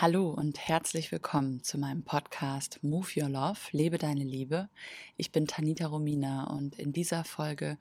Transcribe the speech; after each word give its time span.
Hallo 0.00 0.30
und 0.30 0.60
herzlich 0.60 1.10
willkommen 1.10 1.64
zu 1.64 1.76
meinem 1.76 2.04
Podcast 2.04 2.78
Move 2.84 3.08
Your 3.16 3.28
Love, 3.28 3.58
lebe 3.72 3.98
deine 3.98 4.22
Liebe. 4.22 4.68
Ich 5.16 5.32
bin 5.32 5.48
Tanita 5.48 5.88
Romina 5.88 6.44
und 6.44 6.78
in 6.78 6.92
dieser 6.92 7.24
Folge 7.24 7.78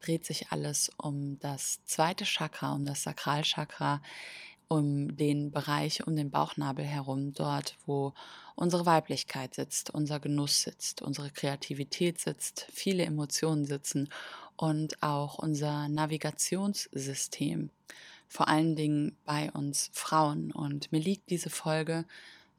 dreht 0.00 0.24
sich 0.24 0.50
alles 0.50 0.90
um 0.96 1.38
das 1.38 1.78
zweite 1.84 2.24
Chakra, 2.24 2.72
um 2.72 2.84
das 2.84 3.04
Sakralchakra, 3.04 4.02
um 4.66 5.16
den 5.16 5.52
Bereich 5.52 6.04
um 6.04 6.16
den 6.16 6.32
Bauchnabel 6.32 6.84
herum, 6.84 7.34
dort 7.34 7.76
wo 7.86 8.14
unsere 8.56 8.84
Weiblichkeit 8.84 9.54
sitzt, 9.54 9.90
unser 9.90 10.18
Genuss 10.18 10.62
sitzt, 10.62 11.02
unsere 11.02 11.30
Kreativität 11.30 12.18
sitzt, 12.18 12.66
viele 12.72 13.04
Emotionen 13.04 13.64
sitzen 13.64 14.08
und 14.56 15.00
auch 15.04 15.38
unser 15.38 15.88
Navigationssystem 15.88 17.70
vor 18.30 18.48
allen 18.48 18.76
Dingen 18.76 19.16
bei 19.26 19.50
uns 19.50 19.90
Frauen. 19.92 20.52
Und 20.52 20.90
mir 20.92 21.00
liegt 21.00 21.30
diese 21.30 21.50
Folge 21.50 22.06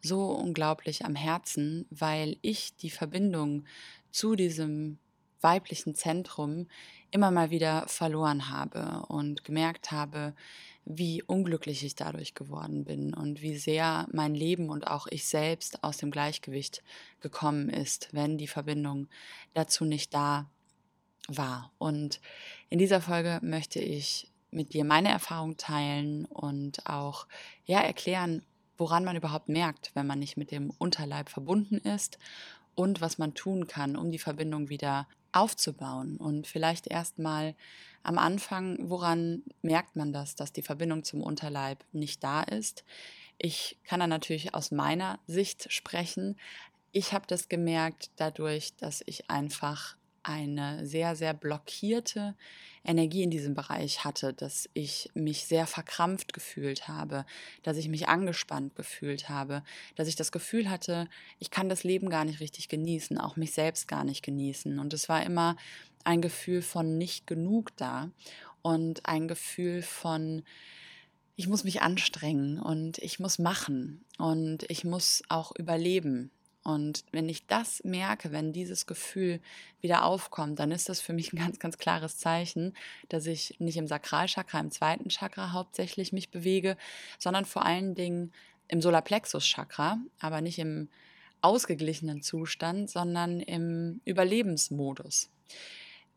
so 0.02 0.26
unglaublich 0.32 1.06
am 1.06 1.16
Herzen, 1.16 1.86
weil 1.89 2.38
ich 2.42 2.75
die 2.75 2.89
Verbindung 2.89 3.64
zu 4.12 4.36
diesem 4.36 5.00
weiblichen 5.39 5.96
Zentrum 5.96 6.68
immer 7.10 7.32
mal 7.32 7.52
wieder 7.52 7.88
verloren 7.88 8.50
habe 8.50 9.06
und 9.07 9.46
gemerkt 9.46 9.92
habe, 9.92 10.34
wie 10.84 11.24
unglücklich 11.24 11.86
ich 11.86 11.96
dadurch 11.96 12.36
geworden 12.36 12.84
bin 12.84 13.14
und 13.14 13.42
wie 13.42 13.57
sehr 13.57 14.07
mein 14.12 14.36
Leben 14.36 14.70
und 14.70 14.88
auch 14.88 15.07
ich 15.07 15.26
selbst 15.26 15.84
aus 15.84 15.98
dem 15.98 16.12
Gleichgewicht 16.12 16.84
gekommen 17.21 17.70
ist, 17.70 18.10
wenn 18.12 18.38
die 18.38 18.48
Verbindung 18.48 19.07
dazu 19.54 19.86
nicht 19.86 20.14
da 20.14 20.50
war. 21.28 21.71
Und 21.78 22.20
in 22.70 22.79
dieser 22.79 23.00
Folge 23.00 23.40
möchte 23.42 23.79
ich 23.79 24.31
mit 24.51 24.73
dir 24.73 24.86
meine 24.86 25.10
Erfahrung 25.10 25.57
teilen 25.57 26.25
und 26.25 26.86
auch 26.87 27.28
ja 27.65 27.79
erklären, 27.79 28.43
woran 28.78 29.04
man 29.04 29.15
überhaupt 29.15 29.50
merkt, 29.50 29.92
wenn 29.93 30.07
man 30.07 30.19
nicht 30.19 30.37
mit 30.37 30.51
dem 30.51 30.71
Unterleib 30.78 31.29
verbunden 31.29 31.78
ist 31.78 32.17
und 32.76 33.02
was 33.02 33.17
man 33.17 33.34
tun 33.34 33.67
kann, 33.67 33.95
um 33.95 34.11
die 34.11 34.20
Verbindung 34.20 34.70
wieder 34.70 35.08
aufzubauen. 35.31 36.17
Und 36.17 36.48
vielleicht 36.48 36.88
erstmal 36.88 37.56
am 38.03 38.17
Anfang, 38.17 38.78
woran 38.89 39.44
merkt 39.61 39.95
man 39.95 40.11
das, 40.14 40.36
dass 40.36 40.52
die 40.52 40.64
Verbindung 40.64 41.04
zum 41.04 41.22
Unterleib 41.22 41.83
nicht 41.92 42.23
da 42.23 42.42
ist? 42.42 42.83
Ich 43.38 43.78
kann 43.83 44.00
da 44.00 44.08
natürlich 44.08 44.54
aus 44.54 44.72
meiner 44.72 45.20
Sicht 45.28 45.72
sprechen. 45.72 46.38
Ich 46.92 47.14
habe 47.14 47.26
das 47.28 47.50
gemerkt 47.50 48.11
dadurch, 48.17 48.76
dass 48.76 49.04
ich 49.06 49.30
einfach 49.30 49.95
eine 50.23 50.86
sehr, 50.86 51.16
sehr 51.16 51.33
blockierte 51.33 52.36
Energie 52.83 53.23
in 53.23 53.31
diesem 53.31 53.53
Bereich 53.53 54.03
hatte, 54.03 54.33
dass 54.33 54.69
ich 54.73 55.09
mich 55.14 55.45
sehr 55.45 55.67
verkrampft 55.67 56.33
gefühlt 56.33 56.88
habe, 56.88 57.25
dass 57.64 57.77
ich 57.77 57.89
mich 57.89 58.08
angespannt 58.08 58.75
gefühlt 58.75 59.30
habe, 59.30 59.64
dass 59.95 60.08
ich 60.08 60.16
das 60.16 60.31
Gefühl 60.31 60.69
hatte, 60.69 61.08
ich 61.39 61.52
kann 61.52 61.69
das 61.69 61.83
Leben 61.83 62.09
gar 62.09 62.25
nicht 62.25 62.39
richtig 62.39 62.69
genießen, 62.69 63.17
auch 63.17 63.36
mich 63.36 63.53
selbst 63.53 63.88
gar 63.88 64.03
nicht 64.03 64.23
genießen. 64.23 64.80
Und 64.80 64.94
es 64.94 65.09
war 65.09 65.23
immer 65.23 65.55
ein 66.03 66.22
Gefühl 66.22 66.61
von 66.61 66.97
nicht 66.97 67.27
genug 67.27 67.75
da 67.77 68.09
und 68.61 69.05
ein 69.05 69.27
Gefühl 69.27 69.81
von, 69.83 70.44
ich 71.36 71.47
muss 71.47 71.64
mich 71.64 71.81
anstrengen 71.81 72.59
und 72.59 72.97
ich 72.99 73.19
muss 73.19 73.39
machen 73.39 74.03
und 74.17 74.69
ich 74.69 74.83
muss 74.83 75.23
auch 75.30 75.52
überleben. 75.55 76.31
Und 76.64 77.06
wenn 77.12 77.28
ich 77.28 77.48
das 77.48 77.84
merke, 77.84 78.31
wenn 78.31 78.54
dieses 78.54 78.86
Gefühl 78.86 79.40
wieder 79.81 80.06
aufkommt, 80.06 80.59
dann 80.59 80.72
ist 80.72 80.90
das 80.90 81.02
für 81.02 81.14
mich 81.14 81.34
ein 81.34 81.40
ganz, 81.40 81.58
ganz 81.58 81.78
klares 81.78 82.17
Zeichen, 82.17 82.76
dass 83.09 83.26
ich 83.26 83.56
nicht 83.59 83.78
im 83.78 83.88
Sakralchakra, 83.88 84.59
im 84.59 84.70
zweiten 84.70 85.09
Chakra 85.09 85.54
hauptsächlich 85.54 86.14
mich 86.14 86.30
bewege, 86.30 86.78
sondern 87.17 87.45
vor 87.45 87.66
allen 87.66 87.95
Dingen 87.95 88.32
im 88.67 88.82
Solarplexus-Chakra, 88.82 89.98
aber 90.20 90.42
nicht 90.42 90.59
im 90.59 90.89
ausgeglichenen 91.42 92.22
Zustand, 92.22 92.89
sondern 92.92 93.39
im 93.39 94.00
Überlebensmodus 94.06 95.30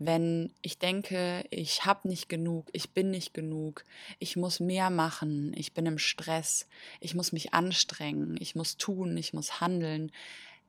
wenn 0.07 0.53
ich 0.63 0.79
denke, 0.79 1.45
ich 1.51 1.85
habe 1.85 2.09
nicht 2.09 2.29
genug, 2.29 2.69
ich 2.73 2.91
bin 2.91 3.11
nicht 3.11 3.35
genug, 3.35 3.85
ich 4.19 4.37
muss 4.37 4.61
mehr 4.61 4.91
machen, 4.91 5.53
ich 5.57 5.73
bin 5.73 5.87
im 5.87 5.99
Stress, 5.99 6.69
ich 7.01 7.15
muss 7.15 7.33
mich 7.33 7.55
anstrengen, 7.55 8.37
ich 8.41 8.55
muss 8.55 8.77
tun, 8.77 9.17
ich 9.17 9.33
muss 9.33 9.61
handeln. 9.61 10.13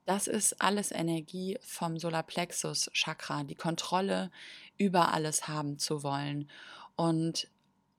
Das 0.05 0.27
ist 0.27 0.61
alles 0.61 0.91
Energie 0.91 1.57
vom 1.61 1.97
Solarplexus 1.97 2.91
Chakra, 2.93 3.43
die 3.43 3.55
Kontrolle 3.55 4.31
über 4.77 5.13
alles 5.13 5.47
haben 5.47 5.79
zu 5.79 6.03
wollen. 6.03 6.49
Und 6.95 7.47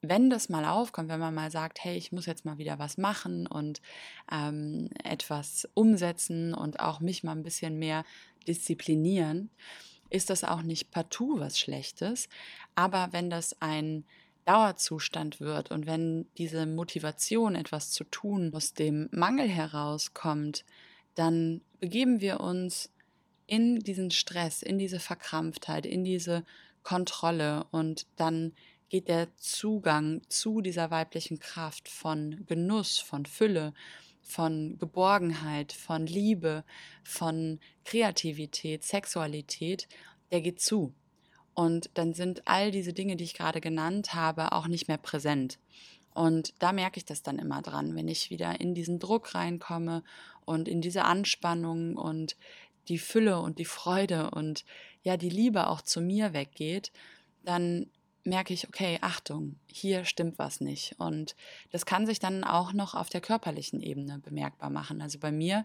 wenn 0.03 0.31
das 0.31 0.49
mal 0.49 0.65
aufkommt, 0.65 1.09
wenn 1.09 1.21
man 1.21 1.35
mal 1.35 1.51
sagt, 1.51 1.83
hey, 1.83 1.97
ich 1.97 2.13
muss 2.13 2.27
jetzt 2.27 2.45
mal 2.45 2.59
wieder 2.59 2.79
was 2.79 2.97
machen 2.97 3.47
und 3.47 3.81
ähm, 4.31 4.89
etwas 5.03 5.69
umsetzen 5.75 6.55
und 6.55 6.81
auch 6.81 7.01
mich 7.01 7.25
mal 7.25 7.33
ein 7.33 7.43
bisschen 7.43 7.79
mehr 7.79 8.05
disziplinieren, 8.47 9.51
ist 10.17 10.31
das 10.31 10.45
auch 10.45 10.63
nicht 10.63 10.91
partout 10.91 11.39
was 11.39 11.59
Schlechtes. 11.59 12.29
Aber 12.75 13.09
wenn 13.13 13.31
das 13.31 13.61
ein 13.61 14.05
Dauerzustand 14.45 15.41
wird 15.41 15.71
und 15.71 15.87
wenn 15.87 16.27
diese 16.39 16.67
Motivation, 16.67 17.55
etwas 17.55 17.91
zu 17.91 18.05
tun, 18.05 18.53
aus 18.55 18.75
dem 18.75 19.09
Mangel 19.11 19.49
herauskommt, 19.49 20.65
dann 21.15 21.63
begeben 21.81 22.21
wir 22.21 22.41
uns 22.41 22.91
in 23.47 23.81
diesen 23.81 24.11
Stress, 24.11 24.63
in 24.63 24.79
diese 24.79 25.01
Verkrampftheit, 25.01 25.87
in 25.87 26.05
diese 26.05 26.45
Kontrolle 26.83 27.67
und 27.73 28.07
dann 28.17 28.53
geht 28.89 29.09
der 29.09 29.37
Zugang 29.37 30.23
zu 30.29 30.61
dieser 30.61 30.91
weiblichen 30.91 31.41
Kraft 31.41 31.89
von 31.89 32.47
Genuss, 32.47 32.99
von 32.99 33.27
Fülle, 33.27 33.75
von 34.27 34.77
Geborgenheit, 34.79 35.73
von 35.73 36.07
Liebe, 36.07 36.65
von 37.05 37.61
Kreativität, 37.85 38.83
Sexualität, 38.83 39.89
der 40.33 40.41
geht 40.41 40.61
zu. 40.61 40.93
Und 41.55 41.91
dann 41.95 42.13
sind 42.13 42.43
all 42.47 42.71
diese 42.71 42.93
Dinge, 42.93 43.17
die 43.17 43.25
ich 43.25 43.35
gerade 43.35 43.61
genannt 43.61 44.15
habe, 44.15 44.53
auch 44.53 44.67
nicht 44.67 44.89
mehr 44.89 44.99
präsent. 44.99 45.59
Und 46.13 46.55
da 46.59 46.73
merke 46.73 46.99
ich 46.99 47.05
das 47.05 47.23
dann 47.23 47.39
immer 47.39 47.63
dran, 47.63 47.95
wenn 47.95 48.09
ich 48.09 48.31
wieder 48.31 48.61
in 48.61 48.75
diesen 48.75 48.99
Druck 48.99 49.35
reinkomme 49.35 50.03
und 50.45 50.67
in 50.67 50.81
diese 50.81 51.05
Anspannung 51.05 51.97
und 51.97 52.37
die 52.89 52.99
Fülle 52.99 53.41
und 53.41 53.59
die 53.59 53.65
Freude 53.65 54.31
und 54.31 54.65
ja, 55.03 55.17
die 55.17 55.31
Liebe 55.31 55.69
auch 55.69 55.83
zu 55.83 56.01
mir 56.01 56.33
weggeht, 56.33 56.91
dann 57.45 57.91
merke 58.27 58.53
ich, 58.53 58.69
okay, 58.69 58.99
Achtung, 59.01 59.57
hier 59.67 60.05
stimmt 60.05 60.39
was 60.39 60.61
nicht. 60.61 60.95
Und 60.99 61.37
das 61.71 61.87
kann 61.87 62.07
sich 62.07 62.19
dann 62.19 62.45
auch 62.45 62.73
noch 62.73 62.95
auf 62.95 63.09
der 63.09 63.21
körperlichen 63.21 63.81
Ebene 63.81 64.19
bemerkbar 64.19 64.71
machen. 64.71 65.01
Also 65.01 65.19
bei 65.19 65.33
mir 65.33 65.65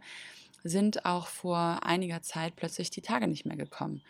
sind 0.63 1.05
auch 1.05 1.27
vor 1.27 1.79
einiger 1.83 2.21
Zeit 2.21 2.55
plötzlich 2.55 2.91
die 2.91 3.01
Tage 3.01 3.27
nicht 3.27 3.45
mehr 3.45 3.57
gekommen. 3.57 4.01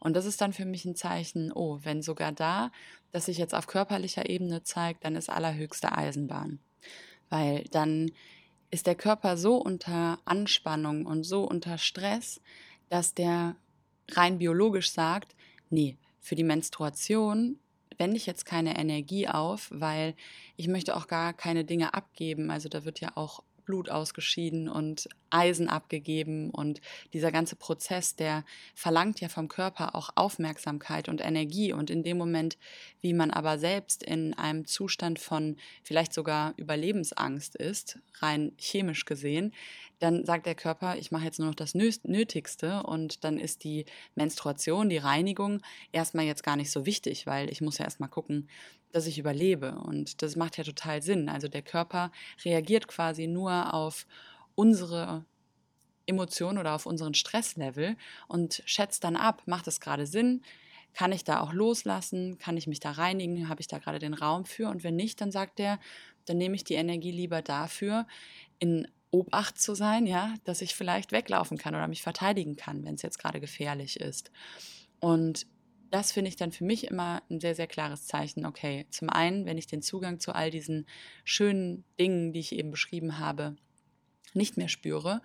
Und 0.00 0.14
das 0.14 0.26
ist 0.26 0.40
dann 0.40 0.52
für 0.52 0.64
mich 0.64 0.84
ein 0.84 0.96
Zeichen, 0.96 1.52
oh, 1.52 1.78
wenn 1.82 2.02
sogar 2.02 2.32
da, 2.32 2.72
dass 3.12 3.26
sich 3.26 3.38
jetzt 3.38 3.54
auf 3.54 3.66
körperlicher 3.66 4.28
Ebene 4.28 4.62
zeigt, 4.62 5.04
dann 5.04 5.14
ist 5.14 5.30
allerhöchste 5.30 5.92
Eisenbahn. 5.92 6.58
Weil 7.28 7.64
dann 7.70 8.10
ist 8.70 8.86
der 8.86 8.94
Körper 8.94 9.36
so 9.36 9.56
unter 9.56 10.18
Anspannung 10.24 11.06
und 11.06 11.24
so 11.24 11.44
unter 11.44 11.78
Stress, 11.78 12.40
dass 12.88 13.14
der 13.14 13.56
rein 14.12 14.38
biologisch 14.38 14.90
sagt, 14.90 15.34
nee, 15.70 15.96
für 16.20 16.34
die 16.34 16.44
Menstruation 16.44 17.58
wende 18.00 18.16
ich 18.16 18.26
jetzt 18.26 18.46
keine 18.46 18.76
Energie 18.76 19.28
auf, 19.28 19.68
weil 19.72 20.16
ich 20.56 20.66
möchte 20.66 20.96
auch 20.96 21.06
gar 21.06 21.32
keine 21.32 21.64
Dinge 21.64 21.94
abgeben. 21.94 22.50
Also 22.50 22.68
da 22.68 22.84
wird 22.84 23.00
ja 23.00 23.12
auch 23.14 23.44
Blut 23.70 23.88
ausgeschieden 23.88 24.68
und 24.68 25.08
Eisen 25.30 25.68
abgegeben. 25.68 26.50
Und 26.50 26.80
dieser 27.12 27.30
ganze 27.30 27.54
Prozess, 27.54 28.16
der 28.16 28.44
verlangt 28.74 29.20
ja 29.20 29.28
vom 29.28 29.46
Körper 29.46 29.94
auch 29.94 30.10
Aufmerksamkeit 30.16 31.08
und 31.08 31.20
Energie. 31.20 31.72
Und 31.72 31.88
in 31.88 32.02
dem 32.02 32.18
Moment, 32.18 32.58
wie 33.00 33.12
man 33.12 33.30
aber 33.30 33.60
selbst 33.60 34.02
in 34.02 34.34
einem 34.34 34.66
Zustand 34.66 35.20
von 35.20 35.56
vielleicht 35.84 36.12
sogar 36.12 36.52
Überlebensangst 36.56 37.54
ist, 37.54 38.00
rein 38.18 38.50
chemisch 38.58 39.04
gesehen, 39.04 39.54
dann 40.00 40.24
sagt 40.24 40.46
der 40.46 40.56
Körper, 40.56 40.96
ich 40.96 41.12
mache 41.12 41.26
jetzt 41.26 41.38
nur 41.38 41.46
noch 41.46 41.54
das 41.54 41.74
Nötigste. 41.74 42.82
Und 42.82 43.22
dann 43.22 43.38
ist 43.38 43.62
die 43.62 43.84
Menstruation, 44.16 44.88
die 44.88 44.98
Reinigung 44.98 45.62
erstmal 45.92 46.24
jetzt 46.24 46.42
gar 46.42 46.56
nicht 46.56 46.72
so 46.72 46.86
wichtig, 46.86 47.26
weil 47.26 47.48
ich 47.52 47.60
muss 47.60 47.78
ja 47.78 47.84
erstmal 47.84 48.08
gucken, 48.08 48.48
dass 48.92 49.06
ich 49.06 49.18
überlebe. 49.18 49.76
Und 49.78 50.22
das 50.22 50.36
macht 50.36 50.56
ja 50.56 50.64
total 50.64 51.02
Sinn. 51.02 51.28
Also 51.28 51.48
der 51.48 51.62
Körper 51.62 52.10
reagiert 52.44 52.88
quasi 52.88 53.26
nur 53.26 53.74
auf 53.74 54.06
unsere 54.54 55.24
Emotionen 56.06 56.58
oder 56.58 56.74
auf 56.74 56.86
unseren 56.86 57.14
Stresslevel 57.14 57.96
und 58.28 58.62
schätzt 58.66 59.04
dann 59.04 59.16
ab, 59.16 59.42
macht 59.46 59.68
es 59.68 59.80
gerade 59.80 60.06
Sinn? 60.06 60.42
Kann 60.92 61.12
ich 61.12 61.22
da 61.22 61.40
auch 61.40 61.52
loslassen? 61.52 62.38
Kann 62.38 62.56
ich 62.56 62.66
mich 62.66 62.80
da 62.80 62.90
reinigen? 62.90 63.48
Habe 63.48 63.60
ich 63.60 63.68
da 63.68 63.78
gerade 63.78 64.00
den 64.00 64.14
Raum 64.14 64.44
für? 64.44 64.68
Und 64.68 64.82
wenn 64.82 64.96
nicht, 64.96 65.20
dann 65.20 65.30
sagt 65.30 65.60
der, 65.60 65.78
dann 66.26 66.36
nehme 66.36 66.56
ich 66.56 66.64
die 66.64 66.74
Energie 66.74 67.12
lieber 67.12 67.42
dafür, 67.42 68.06
in 68.58 68.88
Obacht 69.12 69.60
zu 69.60 69.74
sein, 69.74 70.06
ja, 70.06 70.34
dass 70.44 70.62
ich 70.62 70.74
vielleicht 70.74 71.12
weglaufen 71.12 71.58
kann 71.58 71.74
oder 71.74 71.88
mich 71.88 72.02
verteidigen 72.02 72.56
kann, 72.56 72.84
wenn 72.84 72.94
es 72.94 73.02
jetzt 73.02 73.18
gerade 73.18 73.40
gefährlich 73.40 73.98
ist. 74.00 74.30
Und 75.00 75.46
das 75.90 76.12
finde 76.12 76.28
ich 76.28 76.36
dann 76.36 76.52
für 76.52 76.64
mich 76.64 76.86
immer 76.86 77.22
ein 77.30 77.40
sehr, 77.40 77.54
sehr 77.54 77.66
klares 77.66 78.06
Zeichen. 78.06 78.46
Okay, 78.46 78.86
zum 78.90 79.10
einen, 79.10 79.46
wenn 79.46 79.58
ich 79.58 79.66
den 79.66 79.82
Zugang 79.82 80.20
zu 80.20 80.34
all 80.34 80.50
diesen 80.50 80.86
schönen 81.24 81.84
Dingen, 81.98 82.32
die 82.32 82.40
ich 82.40 82.52
eben 82.52 82.70
beschrieben 82.70 83.18
habe, 83.18 83.56
nicht 84.32 84.56
mehr 84.56 84.68
spüre 84.68 85.20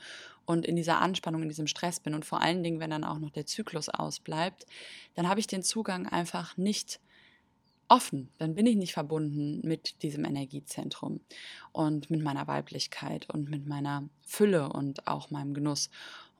und 0.45 0.65
in 0.65 0.75
dieser 0.75 0.99
Anspannung, 0.99 1.43
in 1.43 1.49
diesem 1.49 1.67
Stress 1.67 1.99
bin 1.99 2.13
und 2.13 2.25
vor 2.25 2.41
allen 2.41 2.63
Dingen, 2.63 2.79
wenn 2.79 2.89
dann 2.89 3.03
auch 3.03 3.19
noch 3.19 3.31
der 3.31 3.45
Zyklus 3.45 3.89
ausbleibt, 3.89 4.65
dann 5.13 5.29
habe 5.29 5.39
ich 5.39 5.47
den 5.47 5.63
Zugang 5.63 6.07
einfach 6.07 6.57
nicht 6.57 6.99
offen, 7.87 8.29
dann 8.39 8.55
bin 8.55 8.65
ich 8.65 8.75
nicht 8.75 8.93
verbunden 8.93 9.61
mit 9.63 10.01
diesem 10.01 10.25
Energiezentrum 10.25 11.21
und 11.71 12.09
mit 12.09 12.21
meiner 12.21 12.47
Weiblichkeit 12.47 13.29
und 13.31 13.49
mit 13.49 13.67
meiner 13.67 14.09
Fülle 14.21 14.69
und 14.69 15.07
auch 15.07 15.29
meinem 15.29 15.53
Genuss. 15.53 15.89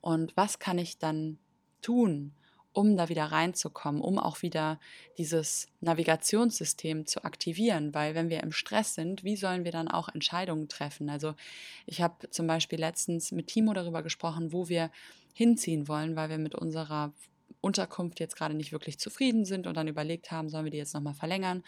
Und 0.00 0.36
was 0.36 0.58
kann 0.58 0.78
ich 0.78 0.98
dann 0.98 1.38
tun, 1.82 2.32
um 2.76 2.94
da 2.94 3.08
wieder 3.08 3.24
reinzukommen, 3.24 4.02
um 4.02 4.18
auch 4.18 4.42
wieder 4.42 4.78
dieses 5.16 5.66
Navigationssystem 5.80 7.06
zu 7.06 7.24
aktivieren. 7.24 7.94
Weil 7.94 8.14
wenn 8.14 8.28
wir 8.28 8.42
im 8.42 8.52
Stress 8.52 8.94
sind, 8.94 9.24
wie 9.24 9.36
sollen 9.36 9.64
wir 9.64 9.72
dann 9.72 9.88
auch 9.88 10.10
Entscheidungen 10.10 10.68
treffen? 10.68 11.08
Also 11.08 11.34
ich 11.86 12.02
habe 12.02 12.28
zum 12.28 12.46
Beispiel 12.46 12.78
letztens 12.78 13.32
mit 13.32 13.46
Timo 13.46 13.72
darüber 13.72 14.02
gesprochen, 14.02 14.52
wo 14.52 14.68
wir 14.68 14.90
hinziehen 15.32 15.88
wollen, 15.88 16.16
weil 16.16 16.28
wir 16.28 16.36
mit 16.36 16.54
unserer 16.54 17.14
Unterkunft 17.62 18.20
jetzt 18.20 18.36
gerade 18.36 18.54
nicht 18.54 18.72
wirklich 18.72 18.98
zufrieden 18.98 19.46
sind 19.46 19.66
und 19.66 19.74
dann 19.74 19.88
überlegt 19.88 20.30
haben, 20.30 20.50
sollen 20.50 20.64
wir 20.64 20.70
die 20.70 20.76
jetzt 20.76 20.92
nochmal 20.92 21.14
verlängern 21.14 21.64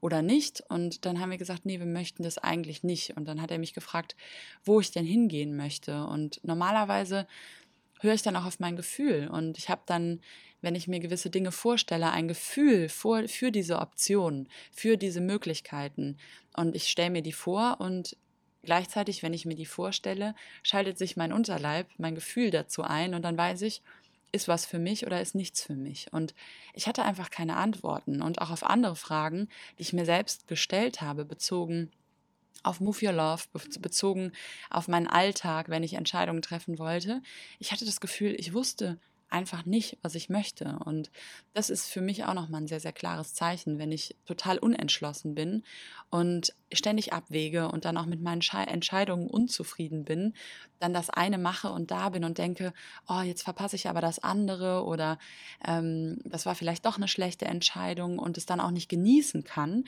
oder 0.00 0.22
nicht. 0.22 0.62
Und 0.68 1.04
dann 1.04 1.18
haben 1.18 1.30
wir 1.30 1.38
gesagt, 1.38 1.66
nee, 1.66 1.80
wir 1.80 1.86
möchten 1.86 2.22
das 2.22 2.38
eigentlich 2.38 2.84
nicht. 2.84 3.16
Und 3.16 3.26
dann 3.26 3.42
hat 3.42 3.50
er 3.50 3.58
mich 3.58 3.74
gefragt, 3.74 4.14
wo 4.64 4.78
ich 4.78 4.92
denn 4.92 5.04
hingehen 5.04 5.56
möchte. 5.56 6.06
Und 6.06 6.40
normalerweise 6.44 7.26
höre 8.02 8.14
ich 8.14 8.22
dann 8.22 8.36
auch 8.36 8.44
auf 8.44 8.60
mein 8.60 8.76
Gefühl. 8.76 9.28
Und 9.28 9.58
ich 9.58 9.68
habe 9.68 9.82
dann 9.86 10.20
wenn 10.62 10.76
ich 10.76 10.88
mir 10.88 11.00
gewisse 11.00 11.28
Dinge 11.28 11.52
vorstelle, 11.52 12.10
ein 12.10 12.28
Gefühl 12.28 12.88
vor, 12.88 13.28
für 13.28 13.50
diese 13.50 13.80
Optionen, 13.80 14.48
für 14.70 14.96
diese 14.96 15.20
Möglichkeiten. 15.20 16.16
Und 16.56 16.74
ich 16.74 16.88
stelle 16.88 17.10
mir 17.10 17.22
die 17.22 17.32
vor 17.32 17.80
und 17.80 18.16
gleichzeitig, 18.62 19.22
wenn 19.22 19.34
ich 19.34 19.44
mir 19.44 19.56
die 19.56 19.66
vorstelle, 19.66 20.34
schaltet 20.62 20.96
sich 20.96 21.16
mein 21.16 21.32
Unterleib, 21.32 21.88
mein 21.98 22.14
Gefühl 22.14 22.50
dazu 22.50 22.82
ein 22.82 23.14
und 23.14 23.22
dann 23.22 23.36
weiß 23.36 23.62
ich, 23.62 23.82
ist 24.30 24.48
was 24.48 24.64
für 24.64 24.78
mich 24.78 25.04
oder 25.04 25.20
ist 25.20 25.34
nichts 25.34 25.62
für 25.62 25.74
mich. 25.74 26.10
Und 26.12 26.32
ich 26.72 26.86
hatte 26.86 27.02
einfach 27.02 27.30
keine 27.30 27.56
Antworten 27.56 28.22
und 28.22 28.40
auch 28.40 28.50
auf 28.50 28.64
andere 28.64 28.96
Fragen, 28.96 29.48
die 29.76 29.82
ich 29.82 29.92
mir 29.92 30.06
selbst 30.06 30.48
gestellt 30.48 31.02
habe, 31.02 31.24
bezogen 31.26 31.90
auf 32.62 32.80
Move 32.80 33.06
Your 33.06 33.12
Love, 33.12 33.42
bezogen 33.80 34.32
auf 34.70 34.88
meinen 34.88 35.06
Alltag, 35.06 35.68
wenn 35.68 35.82
ich 35.82 35.94
Entscheidungen 35.94 36.42
treffen 36.42 36.78
wollte. 36.78 37.22
Ich 37.58 37.72
hatte 37.72 37.84
das 37.84 38.00
Gefühl, 38.00 38.34
ich 38.38 38.52
wusste 38.52 38.98
einfach 39.32 39.64
nicht, 39.64 39.98
was 40.02 40.14
ich 40.14 40.28
möchte. 40.28 40.78
Und 40.84 41.10
das 41.54 41.70
ist 41.70 41.88
für 41.88 42.02
mich 42.02 42.24
auch 42.24 42.34
nochmal 42.34 42.60
ein 42.60 42.68
sehr, 42.68 42.80
sehr 42.80 42.92
klares 42.92 43.34
Zeichen, 43.34 43.78
wenn 43.78 43.90
ich 43.90 44.14
total 44.26 44.58
unentschlossen 44.58 45.34
bin 45.34 45.64
und 46.10 46.54
ständig 46.72 47.12
abwäge 47.12 47.68
und 47.68 47.84
dann 47.84 47.96
auch 47.96 48.06
mit 48.06 48.20
meinen 48.20 48.42
Entscheidungen 48.42 49.28
unzufrieden 49.28 50.04
bin, 50.04 50.34
dann 50.78 50.92
das 50.92 51.10
eine 51.10 51.38
mache 51.38 51.70
und 51.70 51.90
da 51.90 52.10
bin 52.10 52.24
und 52.24 52.38
denke, 52.38 52.72
oh, 53.08 53.22
jetzt 53.22 53.42
verpasse 53.42 53.76
ich 53.76 53.88
aber 53.88 54.00
das 54.00 54.18
andere 54.18 54.84
oder 54.84 55.18
ähm, 55.66 56.20
das 56.24 56.44
war 56.44 56.54
vielleicht 56.54 56.84
doch 56.84 56.96
eine 56.96 57.08
schlechte 57.08 57.46
Entscheidung 57.46 58.18
und 58.18 58.36
es 58.36 58.46
dann 58.46 58.60
auch 58.60 58.70
nicht 58.70 58.88
genießen 58.88 59.44
kann, 59.44 59.84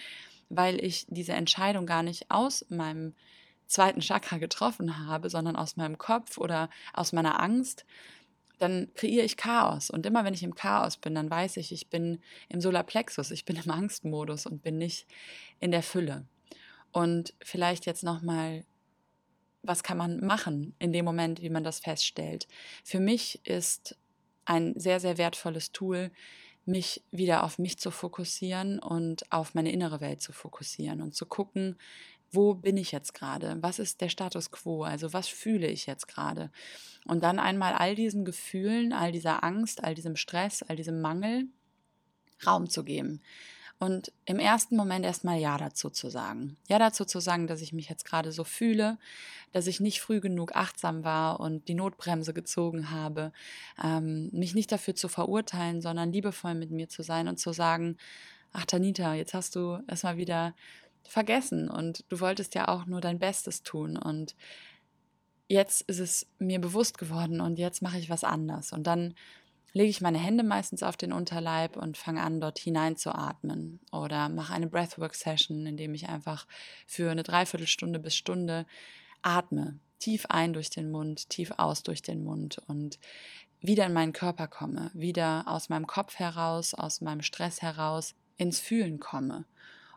weil 0.49 0.83
ich 0.83 1.07
diese 1.09 1.33
Entscheidung 1.33 1.87
gar 1.87 2.03
nicht 2.03 2.31
aus 2.31 2.65
meinem 2.69 3.15
zweiten 3.67 4.01
Chakra 4.01 4.39
getroffen 4.39 5.07
habe, 5.07 5.31
sondern 5.31 5.57
aus 5.57 5.77
meinem 5.77 5.99
Kopf 5.99 6.39
oder 6.39 6.69
aus 6.93 7.13
meiner 7.13 7.41
Angst, 7.41 7.85
dann 8.59 8.91
kreiere 8.95 9.25
ich 9.25 9.37
Chaos. 9.37 9.91
Und 9.91 10.07
immer 10.07 10.25
wenn 10.25 10.35
ich 10.35 10.43
im 10.43 10.55
Chaos 10.55 10.97
bin, 10.97 11.15
dann 11.15 11.31
weiß 11.31 11.57
ich, 11.57 11.73
ich 11.73 11.89
bin 11.89 12.21
im 12.49 12.61
Solarplexus, 12.61 13.31
ich 13.31 13.45
bin 13.45 13.57
im 13.57 13.71
Angstmodus 13.71 14.47
und 14.47 14.63
bin 14.63 14.79
nicht 14.79 15.07
in 15.61 15.71
der 15.71 15.83
Fülle. 15.83 16.27
Und 16.93 17.35
vielleicht 17.43 17.87
jetzt 17.87 18.05
nochmal, 18.05 18.65
was 19.63 19.83
kann 19.83 19.99
man 19.99 20.25
machen 20.25 20.75
in 20.79 20.93
dem 20.93 21.05
Moment, 21.05 21.43
wie 21.43 21.51
man 21.51 21.65
das 21.65 21.81
feststellt? 21.81 22.47
Für 22.85 23.01
mich 23.01 23.45
ist 23.45 23.97
ein 24.45 24.79
sehr, 24.79 25.01
sehr 25.01 25.19
wertvolles 25.19 25.73
Tool, 25.73 26.13
mich 26.67 27.03
wieder 27.11 27.45
auf 27.45 27.59
mich 27.59 27.79
zu 27.79 27.91
fokussieren 27.91 28.79
und 28.79 29.31
auf 29.31 29.55
meine 29.55 29.73
innere 29.73 30.01
Welt 30.01 30.21
zu 30.21 30.33
fokussieren 30.33 31.03
und 31.03 31.15
zu 31.15 31.27
gucken, 31.27 31.77
wo 32.31 32.55
bin 32.55 32.77
ich 32.77 32.91
jetzt 32.93 33.15
gerade? 33.15 33.57
Was 33.61 33.79
ist 33.79 34.01
der 34.01 34.09
Status 34.09 34.51
quo? 34.51 34.83
Also 34.83 35.13
was 35.13 35.29
fühle 35.29 35.69
ich 35.69 35.87
jetzt 35.87 36.09
gerade? 36.09 36.51
Und 37.07 37.23
dann 37.23 37.39
einmal 37.39 37.75
all 37.75 37.95
diesen 37.95 38.25
Gefühlen, 38.25 38.93
all 38.93 39.13
dieser 39.13 39.45
Angst, 39.45 39.85
all 39.85 39.95
diesem 39.95 40.17
Stress, 40.17 40.63
all 40.63 40.77
diesem 40.77 41.01
Mangel 41.01 41.47
Raum 42.45 42.69
zu 42.69 42.85
geben. 42.85 43.21
Und 43.79 44.13
im 44.25 44.39
ersten 44.39 44.77
Moment 44.77 45.05
erstmal 45.05 45.39
Ja 45.39 45.59
dazu 45.59 45.91
zu 45.91 46.09
sagen. 46.09 46.57
Ja 46.69 46.79
dazu 46.79 47.05
zu 47.05 47.21
sagen, 47.21 47.47
dass 47.47 47.61
ich 47.61 47.73
mich 47.73 47.89
jetzt 47.89 48.05
gerade 48.05 48.33
so 48.33 48.45
fühle, 48.45 48.99
dass 49.53 49.67
ich 49.67 49.81
nicht 49.81 50.01
früh 50.01 50.21
genug 50.21 50.55
achtsam 50.55 51.05
war 51.05 51.41
und 51.41 51.69
die 51.69 51.75
Notbremse 51.75 52.33
gezogen 52.33 52.91
habe. 52.91 53.33
Ähm, 53.83 54.31
mich 54.33 54.55
nicht 54.55 54.73
dafür 54.73 54.95
zu 54.95 55.09
verurteilen, 55.09 55.81
sondern 55.81 56.13
liebevoll 56.13 56.55
mit 56.55 56.71
mir 56.71 56.89
zu 56.89 57.03
sein 57.03 57.29
und 57.29 57.39
zu 57.39 57.53
sagen, 57.53 57.97
ach 58.53 58.65
Tanita, 58.65 59.15
jetzt 59.15 59.35
hast 59.35 59.57
du 59.57 59.79
erstmal 59.89 60.17
wieder 60.17 60.55
vergessen 61.07 61.69
und 61.69 62.05
du 62.09 62.21
wolltest 62.21 62.55
ja 62.55 62.69
auch 62.69 62.87
nur 62.87 63.01
dein 63.01 63.19
Bestes 63.19 63.63
tun 63.63 63.97
und 63.97 64.35
jetzt 65.49 65.83
ist 65.83 65.99
es 65.99 66.27
mir 66.39 66.61
bewusst 66.61 66.97
geworden 66.97 67.41
und 67.41 67.59
jetzt 67.59 67.83
mache 67.83 67.99
ich 67.99 68.09
was 68.09 68.25
anders 68.25 68.73
und 68.73 68.87
dann 68.87 69.15
lege 69.75 69.91
ich 69.91 70.01
meine 70.01 70.19
Hände 70.19 70.45
meistens 70.45 70.83
auf 70.83 70.97
den 70.97 71.13
Unterleib 71.13 71.77
und 71.77 71.99
fange 71.99 72.23
an, 72.23 72.41
dort 72.41 72.59
hineinzuatmen. 72.59 73.81
Oder 73.93 74.29
mache 74.29 74.55
eine 74.55 74.69
Breathwork-Session, 74.69 75.67
in 75.67 75.77
dem 75.77 75.95
ich 75.95 76.09
einfach 76.09 76.47
für 76.87 77.11
eine 77.11 77.25
Dreiviertelstunde 77.25 77.99
bis 77.99 78.15
Stunde 78.15 78.67
atme, 79.21 79.79
tief 79.99 80.27
ein 80.29 80.53
durch 80.53 80.71
den 80.71 80.91
Mund, 80.91 81.29
tief 81.29 81.53
aus 81.57 81.83
durch 81.83 82.03
den 82.03 82.25
Mund 82.25 82.63
und 82.69 82.99
wieder 83.61 83.87
in 83.87 83.93
meinen 83.93 84.13
Körper 84.13 84.47
komme, 84.47 84.91
wieder 84.95 85.45
aus 85.47 85.69
meinem 85.69 85.87
Kopf 85.87 86.17
heraus, 86.17 86.75
aus 86.75 87.01
meinem 87.01 87.23
Stress 87.23 87.61
heraus 87.61 88.15
ins 88.37 88.61
Fühlen 88.61 89.01
komme. 89.01 89.45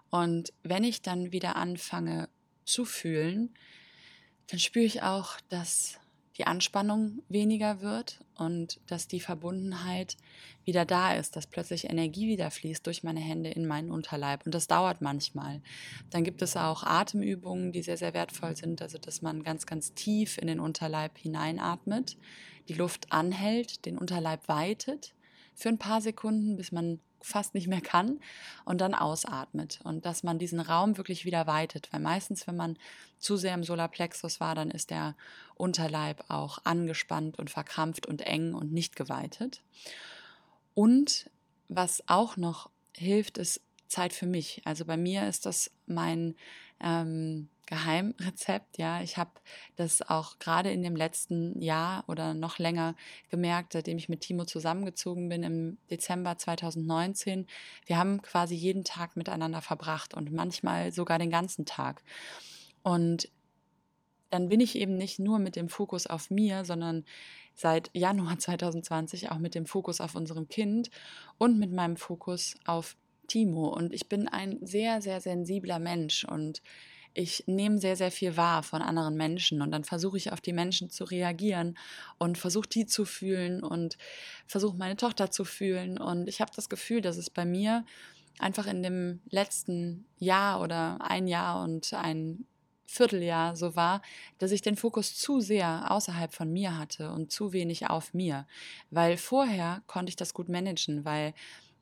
Und 0.09 0.53
wenn 0.63 0.83
ich 0.83 1.01
dann 1.01 1.31
wieder 1.31 1.55
anfange 1.55 2.29
zu 2.65 2.83
fühlen, 2.83 3.53
dann 4.47 4.59
spüre 4.59 4.85
ich 4.85 5.03
auch, 5.03 5.39
dass 5.49 5.99
die 6.37 6.45
Anspannung 6.45 7.23
weniger 7.29 7.81
wird 7.81 8.19
und 8.35 8.79
dass 8.85 9.07
die 9.07 9.19
Verbundenheit 9.19 10.17
wieder 10.65 10.85
da 10.85 11.13
ist, 11.13 11.35
dass 11.35 11.47
plötzlich 11.47 11.89
Energie 11.89 12.27
wieder 12.27 12.51
fließt 12.51 12.85
durch 12.85 13.03
meine 13.03 13.19
Hände 13.19 13.49
in 13.49 13.65
meinen 13.65 13.89
Unterleib. 13.89 14.45
Und 14.45 14.53
das 14.53 14.67
dauert 14.67 15.01
manchmal. 15.01 15.61
Dann 16.11 16.23
gibt 16.23 16.41
es 16.41 16.55
auch 16.55 16.83
Atemübungen, 16.83 17.71
die 17.71 17.81
sehr, 17.81 17.97
sehr 17.97 18.13
wertvoll 18.13 18.55
sind, 18.55 18.81
also 18.81 18.99
dass 18.99 19.21
man 19.21 19.43
ganz, 19.43 19.65
ganz 19.65 19.93
tief 19.93 20.37
in 20.37 20.47
den 20.47 20.59
Unterleib 20.59 21.17
hineinatmet, 21.17 22.17
die 22.67 22.75
Luft 22.75 23.11
anhält, 23.11 23.85
den 23.85 23.97
Unterleib 23.97 24.47
weitet 24.47 25.15
für 25.55 25.69
ein 25.69 25.79
paar 25.79 26.01
Sekunden, 26.01 26.55
bis 26.55 26.71
man 26.71 26.99
fast 27.21 27.53
nicht 27.53 27.67
mehr 27.67 27.81
kann 27.81 28.19
und 28.65 28.81
dann 28.81 28.93
ausatmet 28.93 29.79
und 29.83 30.05
dass 30.05 30.23
man 30.23 30.39
diesen 30.39 30.59
Raum 30.59 30.97
wirklich 30.97 31.25
wieder 31.25 31.47
weitet, 31.47 31.91
weil 31.91 31.99
meistens, 31.99 32.47
wenn 32.47 32.55
man 32.55 32.77
zu 33.19 33.37
sehr 33.37 33.53
im 33.53 33.63
Solarplexus 33.63 34.39
war, 34.39 34.55
dann 34.55 34.71
ist 34.71 34.91
der 34.91 35.15
Unterleib 35.55 36.23
auch 36.29 36.59
angespannt 36.63 37.39
und 37.39 37.49
verkrampft 37.49 38.05
und 38.05 38.21
eng 38.21 38.53
und 38.53 38.71
nicht 38.71 38.95
geweitet. 38.95 39.61
Und 40.73 41.29
was 41.69 42.03
auch 42.07 42.37
noch 42.37 42.69
hilft, 42.95 43.37
ist 43.37 43.61
Zeit 43.87 44.13
für 44.13 44.25
mich. 44.25 44.61
Also 44.65 44.85
bei 44.85 44.97
mir 44.97 45.27
ist 45.27 45.45
das 45.45 45.71
mein 45.85 46.35
ähm, 46.79 47.49
Geheimrezept. 47.65 48.77
Ja, 48.77 49.01
ich 49.01 49.17
habe 49.17 49.31
das 49.75 50.01
auch 50.01 50.39
gerade 50.39 50.71
in 50.71 50.81
dem 50.81 50.95
letzten 50.95 51.61
Jahr 51.61 52.03
oder 52.07 52.33
noch 52.33 52.59
länger 52.59 52.95
gemerkt, 53.29 53.73
seitdem 53.73 53.97
ich 53.97 54.09
mit 54.09 54.21
Timo 54.21 54.45
zusammengezogen 54.45 55.29
bin 55.29 55.43
im 55.43 55.77
Dezember 55.89 56.37
2019. 56.37 57.45
Wir 57.85 57.97
haben 57.97 58.21
quasi 58.21 58.55
jeden 58.55 58.83
Tag 58.83 59.17
miteinander 59.17 59.61
verbracht 59.61 60.13
und 60.13 60.31
manchmal 60.31 60.91
sogar 60.91 61.19
den 61.19 61.29
ganzen 61.29 61.65
Tag. 61.65 62.03
Und 62.83 63.29
dann 64.29 64.49
bin 64.49 64.59
ich 64.59 64.77
eben 64.77 64.97
nicht 64.97 65.19
nur 65.19 65.39
mit 65.39 65.55
dem 65.55 65.69
Fokus 65.69 66.07
auf 66.07 66.29
mir, 66.29 66.65
sondern 66.65 67.05
seit 67.55 67.89
Januar 67.93 68.39
2020 68.39 69.31
auch 69.31 69.39
mit 69.39 69.55
dem 69.55 69.65
Fokus 69.65 69.99
auf 69.99 70.15
unserem 70.15 70.47
Kind 70.47 70.89
und 71.37 71.59
mit 71.59 71.71
meinem 71.73 71.97
Fokus 71.97 72.55
auf 72.65 72.95
Timo. 73.27 73.67
Und 73.67 73.93
ich 73.93 74.09
bin 74.09 74.27
ein 74.27 74.57
sehr, 74.61 75.01
sehr 75.01 75.21
sensibler 75.21 75.79
Mensch 75.79 76.23
und 76.23 76.61
ich 77.13 77.45
nehme 77.47 77.79
sehr, 77.79 77.95
sehr 77.95 78.11
viel 78.11 78.37
wahr 78.37 78.61
von 78.61 78.83
anderen 78.83 79.15
Menschen 79.15 79.63
und 79.63 79.71
dann 79.71 79.83
versuche 79.83 80.17
ich 80.17 80.31
auf 80.31 80.39
die 80.39 80.53
Menschen 80.53 80.91
zu 80.91 81.03
reagieren 81.03 81.75
und 82.19 82.37
versuche 82.37 82.69
die 82.69 82.85
zu 82.85 83.05
fühlen 83.05 83.63
und 83.63 83.97
versuche 84.45 84.77
meine 84.77 84.97
Tochter 84.97 85.31
zu 85.31 85.43
fühlen. 85.43 85.97
Und 85.97 86.27
ich 86.29 86.41
habe 86.41 86.51
das 86.55 86.69
Gefühl, 86.69 87.01
dass 87.01 87.17
es 87.17 87.31
bei 87.31 87.43
mir 87.43 87.85
einfach 88.37 88.67
in 88.67 88.83
dem 88.83 89.21
letzten 89.29 90.05
Jahr 90.19 90.61
oder 90.61 90.99
ein 91.01 91.27
Jahr 91.27 91.63
und 91.63 91.91
ein 91.93 92.45
Vierteljahr 92.85 93.55
so 93.55 93.75
war, 93.75 94.01
dass 94.37 94.51
ich 94.51 94.61
den 94.61 94.75
Fokus 94.77 95.15
zu 95.15 95.41
sehr 95.41 95.91
außerhalb 95.91 96.33
von 96.33 96.53
mir 96.53 96.77
hatte 96.77 97.11
und 97.11 97.31
zu 97.31 97.51
wenig 97.51 97.89
auf 97.89 98.13
mir. 98.13 98.47
Weil 98.91 99.17
vorher 99.17 99.81
konnte 99.87 100.09
ich 100.09 100.15
das 100.15 100.33
gut 100.33 100.49
managen, 100.49 101.03
weil 101.03 101.33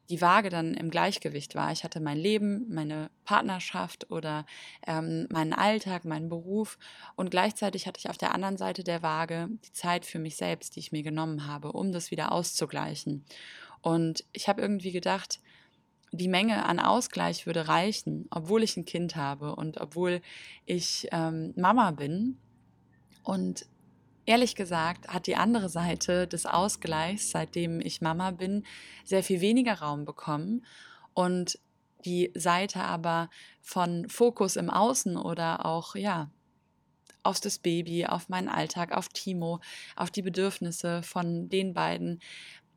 die 0.09 0.21
Waage 0.21 0.50
dann 0.50 0.74
im 0.74 0.89
Gleichgewicht 0.89 1.55
war. 1.55 1.71
Ich 1.71 1.83
hatte 1.83 2.00
mein 2.00 2.17
Leben, 2.17 2.65
meine 2.69 3.09
Partnerschaft 3.24 4.12
oder 4.12 4.45
ähm, 4.85 5.27
meinen 5.31 5.53
Alltag, 5.53 6.05
meinen 6.05 6.29
Beruf 6.29 6.77
und 7.15 7.31
gleichzeitig 7.31 7.88
hatte 7.88 8.00
ich 8.00 8.09
auf 8.09 8.17
der 8.17 8.33
anderen 8.33 8.57
Seite 8.57 8.83
der 8.83 9.01
Waage 9.01 9.50
die 9.65 9.71
Zeit 9.71 10.05
für 10.05 10.19
mich 10.19 10.35
selbst, 10.35 10.75
die 10.75 10.79
ich 10.79 10.91
mir 10.91 11.03
genommen 11.03 11.47
habe, 11.47 11.71
um 11.71 11.91
das 11.91 12.12
wieder 12.12 12.31
auszugleichen. 12.31 13.25
Und 13.81 14.24
ich 14.31 14.47
habe 14.47 14.62
irgendwie 14.62 14.91
gedacht, 14.91 15.39
die 16.12 16.27
Menge 16.27 16.65
an 16.65 16.79
Ausgleich 16.79 17.45
würde 17.45 17.67
reichen, 17.67 18.27
obwohl 18.29 18.63
ich 18.63 18.77
ein 18.77 18.85
Kind 18.85 19.15
habe 19.15 19.55
und 19.55 19.79
obwohl 19.81 20.21
ich 20.65 21.07
ähm, 21.12 21.53
Mama 21.55 21.91
bin. 21.91 22.38
Und 23.24 23.65
Ehrlich 24.25 24.55
gesagt 24.55 25.08
hat 25.08 25.27
die 25.27 25.36
andere 25.36 25.70
Seite 25.70 26.27
des 26.27 26.46
Ausgleichs, 26.46 27.29
seitdem 27.29 27.79
ich 27.79 28.01
Mama 28.01 28.32
bin, 28.32 28.65
sehr 29.03 29.24
viel 29.24 29.39
weniger 29.39 29.75
Raum 29.75 30.05
bekommen 30.05 30.65
und 31.13 31.60
die 32.05 32.32
Seite 32.36 32.82
aber 32.82 33.29
von 33.62 34.10
Fokus 34.10 34.55
im 34.55 34.70
Außen 34.70 35.17
oder 35.17 35.65
auch, 35.65 35.96
ja, 35.96 36.29
auf 37.24 37.39
das 37.39 37.60
Baby, 37.60 38.05
auf 38.05 38.29
meinen 38.29 38.50
Alltag, 38.50 38.96
auf 38.96 39.10
Timo, 39.10 39.60
auf 39.96 40.12
die 40.12 40.22
Bedürfnisse 40.22 41.01
von 41.01 41.50
den 41.50 41.74
beiden, 41.74 42.20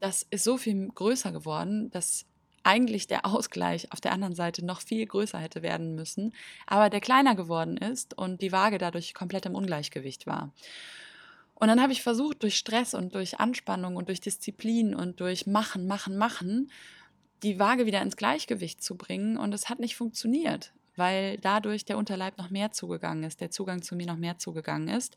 das 0.01 0.27
ist 0.31 0.45
so 0.45 0.57
viel 0.57 0.89
größer 0.89 1.33
geworden, 1.33 1.91
dass 1.91 2.25
eigentlich 2.63 3.07
der 3.07 3.25
Ausgleich 3.25 3.93
auf 3.93 4.01
der 4.01 4.13
anderen 4.13 4.35
Seite 4.35 4.65
noch 4.65 4.81
viel 4.81 5.07
größer 5.07 5.39
hätte 5.39 5.63
werden 5.63 5.95
müssen, 5.95 6.35
aber 6.67 6.91
der 6.91 7.01
kleiner 7.01 7.35
geworden 7.35 7.77
ist 7.77 8.17
und 8.17 8.43
die 8.43 8.53
Waage 8.53 8.79
dadurch 8.79 9.15
komplett 9.15 9.47
im 9.47 9.55
Ungleichgewicht 9.55 10.27
war. 10.27 10.53
Und 11.61 11.67
dann 11.67 11.83
habe 11.83 11.93
ich 11.93 12.03
versucht, 12.03 12.45
durch 12.45 12.57
Stress 12.57 12.95
und 12.95 13.17
durch 13.17 13.41
Anspannung 13.41 13.97
und 13.97 14.09
durch 14.09 14.21
Disziplin 14.21 14.95
und 14.95 15.19
durch 15.19 15.47
Machen, 15.49 15.89
Machen, 15.89 16.17
Machen, 16.17 16.71
die 17.43 17.59
Waage 17.59 17.85
wieder 17.85 18.01
ins 18.01 18.17
Gleichgewicht 18.17 18.81
zu 18.81 18.97
bringen. 18.97 19.37
Und 19.37 19.53
es 19.53 19.69
hat 19.69 19.81
nicht 19.81 19.97
funktioniert, 19.97 20.73
weil 20.95 21.37
dadurch 21.39 21.85
der 21.85 21.99
Unterleib 21.99 22.39
noch 22.39 22.51
mehr 22.51 22.71
zugegangen 22.71 23.25
ist, 23.25 23.41
der 23.41 23.51
Zugang 23.51 23.83
zu 23.83 23.97
mir 23.97 24.07
noch 24.07 24.17
mehr 24.17 24.39
zugegangen 24.39 24.87
ist. 24.87 25.17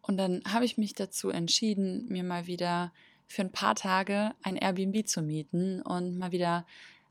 Und 0.00 0.16
dann 0.16 0.40
habe 0.50 0.64
ich 0.64 0.78
mich 0.78 0.94
dazu 0.94 1.28
entschieden, 1.28 2.06
mir 2.08 2.24
mal 2.24 2.46
wieder 2.46 2.90
für 3.26 3.42
ein 3.42 3.52
paar 3.52 3.74
Tage 3.74 4.32
ein 4.42 4.56
Airbnb 4.56 5.06
zu 5.06 5.20
mieten 5.20 5.82
und 5.82 6.16
mal 6.16 6.32
wieder 6.32 6.64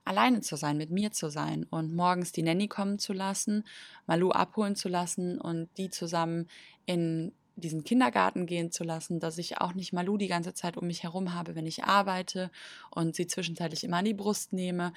alleine 0.04 0.42
zu 0.42 0.56
sein, 0.56 0.78
mit 0.78 0.90
mir 0.90 1.12
zu 1.12 1.30
sein 1.30 1.64
und 1.70 1.94
morgens 1.94 2.32
die 2.32 2.42
Nanny 2.42 2.68
kommen 2.68 2.98
zu 2.98 3.14
lassen, 3.14 3.66
Malu 4.08 4.32
abholen 4.32 4.76
zu 4.76 4.90
lassen 4.90 5.40
und 5.40 5.70
die 5.78 5.92
zusammen 5.92 6.48
in 6.88 7.34
diesen 7.58 7.84
Kindergarten 7.84 8.46
gehen 8.46 8.72
zu 8.72 8.84
lassen, 8.84 9.20
dass 9.20 9.38
ich 9.38 9.60
auch 9.60 9.74
nicht 9.74 9.94
Malu 9.94 10.18
die 10.18 10.28
ganze 10.28 10.54
Zeit 10.54 10.78
um 10.78 10.88
mich 10.88 11.04
herum 11.04 11.34
habe, 11.34 11.56
wenn 11.56 11.66
ich 11.66 11.84
arbeite 11.84 12.52
und 12.92 13.16
sie 13.16 13.28
zwischenzeitlich 13.28 13.84
immer 13.84 13.98
an 13.98 14.06
die 14.06 14.14
Brust 14.14 14.54
nehme 14.54 14.94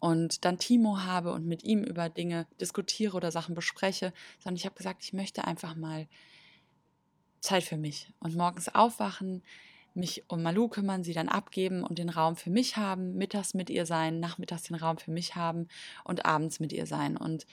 und 0.00 0.44
dann 0.44 0.58
Timo 0.58 0.98
habe 1.00 1.32
und 1.32 1.46
mit 1.46 1.64
ihm 1.64 1.82
über 1.82 2.10
Dinge 2.10 2.46
diskutiere 2.60 3.16
oder 3.16 3.30
Sachen 3.30 3.54
bespreche, 3.54 4.12
sondern 4.38 4.56
ich 4.56 4.66
habe 4.66 4.76
gesagt, 4.76 5.02
ich 5.02 5.14
möchte 5.14 5.44
einfach 5.44 5.74
mal 5.74 6.06
Zeit 7.40 7.64
für 7.64 7.78
mich 7.78 8.12
und 8.20 8.36
morgens 8.36 8.68
aufwachen, 8.68 9.42
mich 9.94 10.24
um 10.28 10.42
Malu 10.42 10.68
kümmern, 10.68 11.04
sie 11.04 11.14
dann 11.14 11.28
abgeben 11.28 11.84
und 11.84 11.98
den 11.98 12.08
Raum 12.08 12.36
für 12.36 12.50
mich 12.50 12.76
haben, 12.76 13.14
mittags 13.14 13.54
mit 13.54 13.70
ihr 13.70 13.86
sein, 13.86 14.20
nachmittags 14.20 14.64
den 14.64 14.76
Raum 14.76 14.98
für 14.98 15.10
mich 15.10 15.36
haben 15.36 15.68
und 16.04 16.26
abends 16.26 16.60
mit 16.60 16.72
ihr 16.72 16.86
sein. 16.86 17.16
Und 17.16 17.46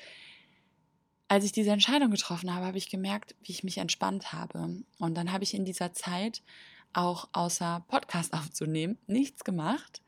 als 1.31 1.45
ich 1.45 1.53
diese 1.53 1.71
Entscheidung 1.71 2.11
getroffen 2.11 2.53
habe, 2.53 2.65
habe 2.65 2.77
ich 2.77 2.89
gemerkt, 2.89 3.35
wie 3.41 3.53
ich 3.53 3.63
mich 3.63 3.77
entspannt 3.77 4.33
habe. 4.33 4.83
Und 4.99 5.15
dann 5.15 5.31
habe 5.31 5.45
ich 5.45 5.53
in 5.53 5.63
dieser 5.63 5.93
Zeit 5.93 6.43
auch 6.91 7.29
außer 7.31 7.85
Podcast 7.87 8.33
aufzunehmen 8.37 8.97
nichts 9.07 9.45
gemacht, 9.45 10.01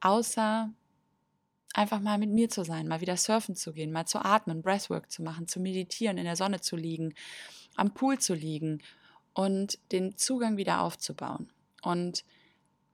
außer 0.00 0.72
einfach 1.74 2.00
mal 2.00 2.16
mit 2.16 2.30
mir 2.30 2.48
zu 2.48 2.64
sein, 2.64 2.88
mal 2.88 3.02
wieder 3.02 3.18
surfen 3.18 3.54
zu 3.54 3.74
gehen, 3.74 3.92
mal 3.92 4.06
zu 4.06 4.24
atmen, 4.24 4.62
Breathwork 4.62 5.10
zu 5.10 5.22
machen, 5.22 5.48
zu 5.48 5.60
meditieren, 5.60 6.16
in 6.16 6.24
der 6.24 6.36
Sonne 6.36 6.62
zu 6.62 6.76
liegen, 6.76 7.12
am 7.76 7.92
Pool 7.92 8.18
zu 8.18 8.32
liegen 8.32 8.82
und 9.34 9.78
den 9.92 10.16
Zugang 10.16 10.56
wieder 10.56 10.80
aufzubauen. 10.80 11.50
Und 11.82 12.24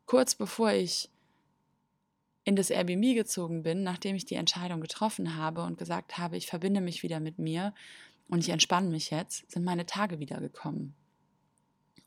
kurz 0.06 0.34
bevor 0.34 0.72
ich 0.72 1.08
in 2.50 2.56
das 2.56 2.70
Airbnb 2.70 3.14
gezogen 3.14 3.62
bin, 3.62 3.84
nachdem 3.84 4.16
ich 4.16 4.24
die 4.24 4.34
Entscheidung 4.34 4.80
getroffen 4.80 5.36
habe 5.36 5.62
und 5.62 5.78
gesagt 5.78 6.18
habe, 6.18 6.36
ich 6.36 6.48
verbinde 6.48 6.80
mich 6.80 7.04
wieder 7.04 7.20
mit 7.20 7.38
mir 7.38 7.72
und 8.28 8.40
ich 8.40 8.48
entspanne 8.48 8.90
mich 8.90 9.10
jetzt, 9.10 9.48
sind 9.52 9.64
meine 9.64 9.86
Tage 9.86 10.18
wieder 10.18 10.40
gekommen. 10.40 10.96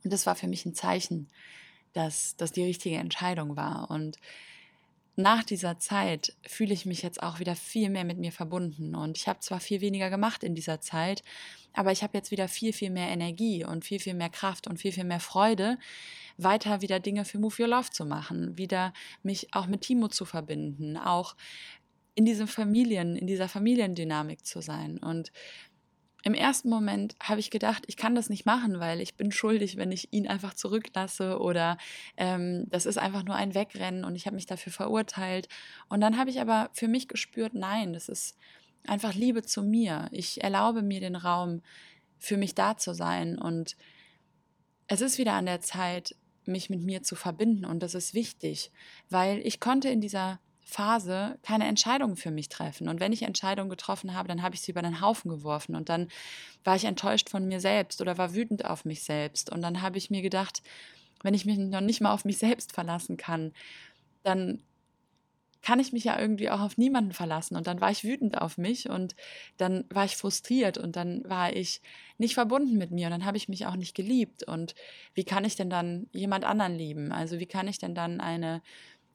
Und 0.04 0.12
das 0.12 0.26
war 0.26 0.36
für 0.36 0.50
mich 0.50 0.66
ein 0.66 0.76
Zeichen, 0.76 1.30
dass 1.94 2.36
das 2.36 2.52
die 2.52 2.66
richtige 2.66 2.98
Entscheidung 2.98 3.56
war. 3.56 3.90
Und 3.90 4.18
nach 5.16 5.44
dieser 5.44 5.78
Zeit 5.78 6.36
fühle 6.46 6.74
ich 6.74 6.86
mich 6.86 7.04
jetzt 7.04 7.22
auch 7.22 7.40
wieder 7.40 7.56
viel 7.56 7.90
mehr 7.90 8.04
mit 8.04 8.18
mir 8.18 8.32
verbunden. 8.32 8.96
Und 8.96 9.18
ich 9.18 9.28
habe 9.28 9.40
zwar 9.40 9.60
viel 9.60 9.80
weniger 9.82 10.10
gemacht 10.10 10.44
in 10.44 10.56
dieser 10.56 10.82
Zeit, 10.82 11.24
aber 11.74 11.92
ich 11.92 12.04
habe 12.04 12.18
jetzt 12.18 12.32
wieder 12.32 12.48
viel, 12.48 12.74
viel 12.74 12.90
mehr 12.90 13.10
Energie 13.10 13.64
und 13.64 13.86
viel, 13.86 14.00
viel 14.00 14.16
mehr 14.16 14.30
Kraft 14.30 14.68
und 14.68 14.78
viel, 14.78 14.92
viel 14.92 15.04
mehr 15.04 15.20
Freude, 15.20 15.78
weiter 16.38 16.82
wieder 16.82 17.00
Dinge 17.00 17.26
für 17.26 17.38
Move 17.38 17.62
Your 17.62 17.70
Love 17.70 17.92
zu 17.92 18.06
machen, 18.06 18.58
wieder 18.58 18.94
mich 19.22 19.54
auch 19.54 19.68
mit 19.68 19.82
Timo 19.82 20.08
zu 20.08 20.26
verbinden, 20.26 20.98
auch 20.98 21.36
in 22.16 22.26
diesen 22.26 22.48
Familien, 22.48 23.16
in 23.16 23.28
dieser 23.28 23.50
Familiendynamik 23.50 24.46
zu 24.46 24.62
sein. 24.62 24.98
Und 24.98 25.32
im 26.24 26.34
ersten 26.34 26.70
Moment 26.70 27.16
habe 27.22 27.42
ich 27.42 27.52
gedacht, 27.52 27.84
ich 27.88 27.98
kann 27.98 28.16
das 28.16 28.30
nicht 28.30 28.46
machen, 28.46 28.80
weil 28.80 29.02
ich 29.02 29.16
bin 29.16 29.32
schuldig, 29.32 29.76
wenn 29.76 29.92
ich 29.92 30.14
ihn 30.14 30.28
einfach 30.28 30.54
zurücklasse 30.54 31.38
oder 31.40 31.78
ähm, 32.16 32.66
das 32.70 32.86
ist 32.86 32.98
einfach 32.98 33.24
nur 33.24 33.36
ein 33.36 33.54
Wegrennen 33.54 34.06
und 34.06 34.16
ich 34.16 34.26
habe 34.26 34.36
mich 34.36 34.46
dafür 34.46 34.72
verurteilt. 34.72 35.50
Und 35.90 36.00
dann 36.00 36.18
habe 36.18 36.30
ich 36.30 36.40
aber 36.40 36.70
für 36.72 36.88
mich 36.88 37.10
gespürt, 37.10 37.54
nein, 37.54 37.92
das 37.92 38.08
ist 38.08 38.38
einfach 38.88 39.14
Liebe 39.14 39.44
zu 39.44 39.64
mir. 39.64 40.08
Ich 40.12 40.42
erlaube 40.42 40.82
mir 40.82 41.02
den 41.02 41.18
Raum, 41.18 41.62
für 42.20 42.38
mich 42.38 42.56
da 42.56 42.78
zu 42.78 42.94
sein 42.94 43.38
und 43.38 43.76
es 44.88 45.02
ist 45.02 45.18
wieder 45.18 45.34
an 45.34 45.46
der 45.46 45.60
Zeit, 45.60 46.16
mich 46.46 46.70
mit 46.70 46.82
mir 46.82 47.04
zu 47.04 47.16
verbinden 47.16 47.66
und 47.66 47.84
das 47.84 47.96
ist 47.96 48.14
wichtig, 48.14 48.72
weil 49.10 49.40
ich 49.46 49.60
konnte 49.60 49.90
in 49.90 50.00
dieser 50.00 50.40
Phase 50.66 51.38
keine 51.44 51.68
Entscheidungen 51.68 52.16
für 52.16 52.32
mich 52.32 52.50
treffen. 52.50 52.88
Und 52.88 53.00
wenn 53.00 53.14
ich 53.14 53.24
Entscheidungen 53.24 53.70
getroffen 53.70 54.14
habe, 54.14 54.28
dann 54.28 54.42
habe 54.42 54.56
ich 54.56 54.62
sie 54.62 54.72
über 54.72 54.82
den 54.82 55.02
Haufen 55.02 55.30
geworfen. 55.30 55.76
Und 55.76 55.90
dann 55.90 56.08
war 56.64 56.76
ich 56.76 56.86
enttäuscht 56.86 57.30
von 57.30 57.48
mir 57.48 57.60
selbst 57.60 58.02
oder 58.02 58.18
war 58.18 58.34
wütend 58.34 58.66
auf 58.66 58.86
mich 58.86 59.04
selbst. 59.04 59.52
Und 59.52 59.62
dann 59.62 59.82
habe 59.82 59.98
ich 59.98 60.10
mir 60.10 60.22
gedacht, 60.22 60.64
wenn 61.24 61.34
ich 61.34 61.46
mich 61.46 61.58
noch 61.58 61.82
nicht 61.82 62.02
mal 62.02 62.14
auf 62.14 62.26
mich 62.26 62.38
selbst 62.38 62.74
verlassen 62.74 63.18
kann, 63.18 63.54
dann 64.24 64.64
kann 65.64 65.80
ich 65.80 65.94
mich 65.94 66.04
ja 66.04 66.20
irgendwie 66.20 66.50
auch 66.50 66.60
auf 66.60 66.78
niemanden 66.78 67.14
verlassen. 67.14 67.56
Und 67.56 67.68
dann 67.68 67.80
war 67.80 67.90
ich 67.90 68.04
wütend 68.04 68.40
auf 68.40 68.58
mich 68.58 68.90
und 68.90 69.16
dann 69.58 69.86
war 69.90 70.04
ich 70.06 70.18
frustriert 70.18 70.78
und 70.78 70.96
dann 70.98 71.24
war 71.28 71.56
ich 71.56 71.82
nicht 72.18 72.34
verbunden 72.34 72.78
mit 72.78 72.92
mir 72.92 73.08
und 73.08 73.12
dann 73.12 73.26
habe 73.26 73.38
ich 73.38 73.48
mich 73.48 73.66
auch 73.66 73.78
nicht 73.78 73.96
geliebt. 73.96 74.44
Und 74.44 74.76
wie 75.14 75.24
kann 75.24 75.46
ich 75.46 75.56
denn 75.56 75.70
dann 75.70 76.08
jemand 76.12 76.44
anderen 76.44 76.76
lieben? 76.76 77.12
Also 77.14 77.40
wie 77.40 77.46
kann 77.46 77.70
ich 77.70 77.80
denn 77.80 77.96
dann 77.96 78.20
eine 78.20 78.62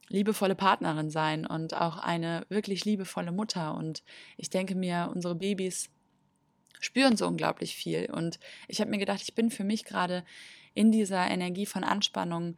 liebevolle 0.09 0.55
Partnerin 0.55 1.09
sein 1.09 1.45
und 1.45 1.73
auch 1.73 1.97
eine 1.97 2.45
wirklich 2.49 2.85
liebevolle 2.85 3.31
Mutter? 3.31 3.75
Und 3.75 4.03
ich 4.37 4.49
denke 4.49 4.75
mir, 4.75 5.09
unsere 5.13 5.35
Babys 5.35 5.89
spüren 6.79 7.17
so 7.17 7.27
unglaublich 7.27 7.75
viel. 7.75 8.09
Und 8.11 8.39
ich 8.67 8.81
habe 8.81 8.91
mir 8.91 8.97
gedacht, 8.97 9.21
ich 9.21 9.35
bin 9.35 9.49
für 9.49 9.63
mich 9.63 9.85
gerade 9.85 10.23
in 10.73 10.91
dieser 10.91 11.29
Energie 11.29 11.65
von 11.65 11.83
Anspannung 11.83 12.55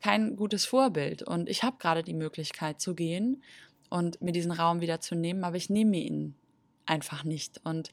kein 0.00 0.36
gutes 0.36 0.64
Vorbild. 0.64 1.22
Und 1.22 1.48
ich 1.48 1.62
habe 1.62 1.76
gerade 1.78 2.02
die 2.02 2.14
Möglichkeit 2.14 2.80
zu 2.80 2.94
gehen 2.94 3.42
und 3.90 4.20
mir 4.22 4.32
diesen 4.32 4.52
Raum 4.52 4.80
wieder 4.80 5.00
zu 5.00 5.14
nehmen, 5.14 5.44
aber 5.44 5.56
ich 5.56 5.68
nehme 5.68 5.96
ihn 5.96 6.34
einfach 6.86 7.24
nicht. 7.24 7.60
Und 7.64 7.90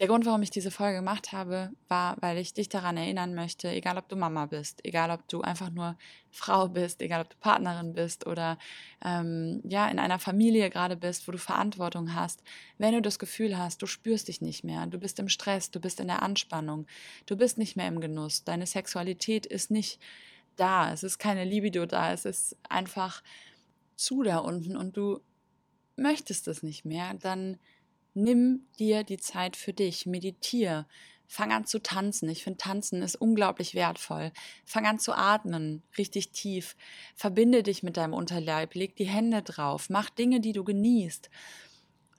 der 0.00 0.06
Grund, 0.06 0.26
warum 0.26 0.42
ich 0.42 0.50
diese 0.50 0.70
Folge 0.70 0.98
gemacht 0.98 1.32
habe, 1.32 1.72
war, 1.88 2.16
weil 2.20 2.38
ich 2.38 2.54
dich 2.54 2.68
daran 2.68 2.96
erinnern 2.96 3.34
möchte, 3.34 3.68
egal 3.68 3.98
ob 3.98 4.08
du 4.08 4.14
Mama 4.14 4.46
bist, 4.46 4.84
egal 4.84 5.10
ob 5.10 5.26
du 5.26 5.40
einfach 5.40 5.70
nur 5.70 5.96
Frau 6.30 6.68
bist, 6.68 7.02
egal 7.02 7.22
ob 7.22 7.30
du 7.30 7.36
Partnerin 7.40 7.94
bist 7.94 8.24
oder 8.24 8.58
ähm, 9.04 9.60
ja 9.64 9.88
in 9.88 9.98
einer 9.98 10.20
Familie 10.20 10.70
gerade 10.70 10.96
bist, 10.96 11.26
wo 11.26 11.32
du 11.32 11.38
Verantwortung 11.38 12.14
hast, 12.14 12.44
wenn 12.78 12.94
du 12.94 13.02
das 13.02 13.18
Gefühl 13.18 13.58
hast, 13.58 13.82
du 13.82 13.86
spürst 13.86 14.28
dich 14.28 14.40
nicht 14.40 14.62
mehr, 14.62 14.86
du 14.86 14.98
bist 14.98 15.18
im 15.18 15.28
Stress, 15.28 15.72
du 15.72 15.80
bist 15.80 15.98
in 15.98 16.06
der 16.06 16.22
Anspannung, 16.22 16.86
du 17.26 17.36
bist 17.36 17.58
nicht 17.58 17.74
mehr 17.74 17.88
im 17.88 18.00
Genuss, 18.00 18.44
deine 18.44 18.66
Sexualität 18.66 19.46
ist 19.46 19.72
nicht 19.72 20.00
da, 20.54 20.92
es 20.92 21.02
ist 21.02 21.18
keine 21.18 21.44
Libido 21.44 21.86
da, 21.86 22.12
es 22.12 22.24
ist 22.24 22.56
einfach 22.68 23.22
zu 23.96 24.22
da 24.22 24.38
unten 24.38 24.76
und 24.76 24.96
du 24.96 25.20
möchtest 25.96 26.46
es 26.46 26.62
nicht 26.62 26.84
mehr, 26.84 27.14
dann 27.14 27.58
nimm 28.18 28.66
dir 28.78 29.04
die 29.04 29.18
Zeit 29.18 29.56
für 29.56 29.72
dich, 29.72 30.06
meditiere, 30.06 30.86
fang 31.26 31.52
an 31.52 31.66
zu 31.66 31.80
tanzen. 31.80 32.28
Ich 32.28 32.42
finde, 32.42 32.56
tanzen 32.56 33.02
ist 33.02 33.16
unglaublich 33.16 33.74
wertvoll. 33.74 34.32
Fang 34.64 34.86
an 34.86 34.98
zu 34.98 35.12
atmen, 35.12 35.82
richtig 35.96 36.30
tief. 36.30 36.74
Verbinde 37.14 37.62
dich 37.62 37.82
mit 37.82 37.96
deinem 37.96 38.14
Unterleib, 38.14 38.74
leg 38.74 38.96
die 38.96 39.06
Hände 39.06 39.42
drauf, 39.42 39.90
mach 39.90 40.10
Dinge, 40.10 40.40
die 40.40 40.52
du 40.52 40.64
genießt. 40.64 41.30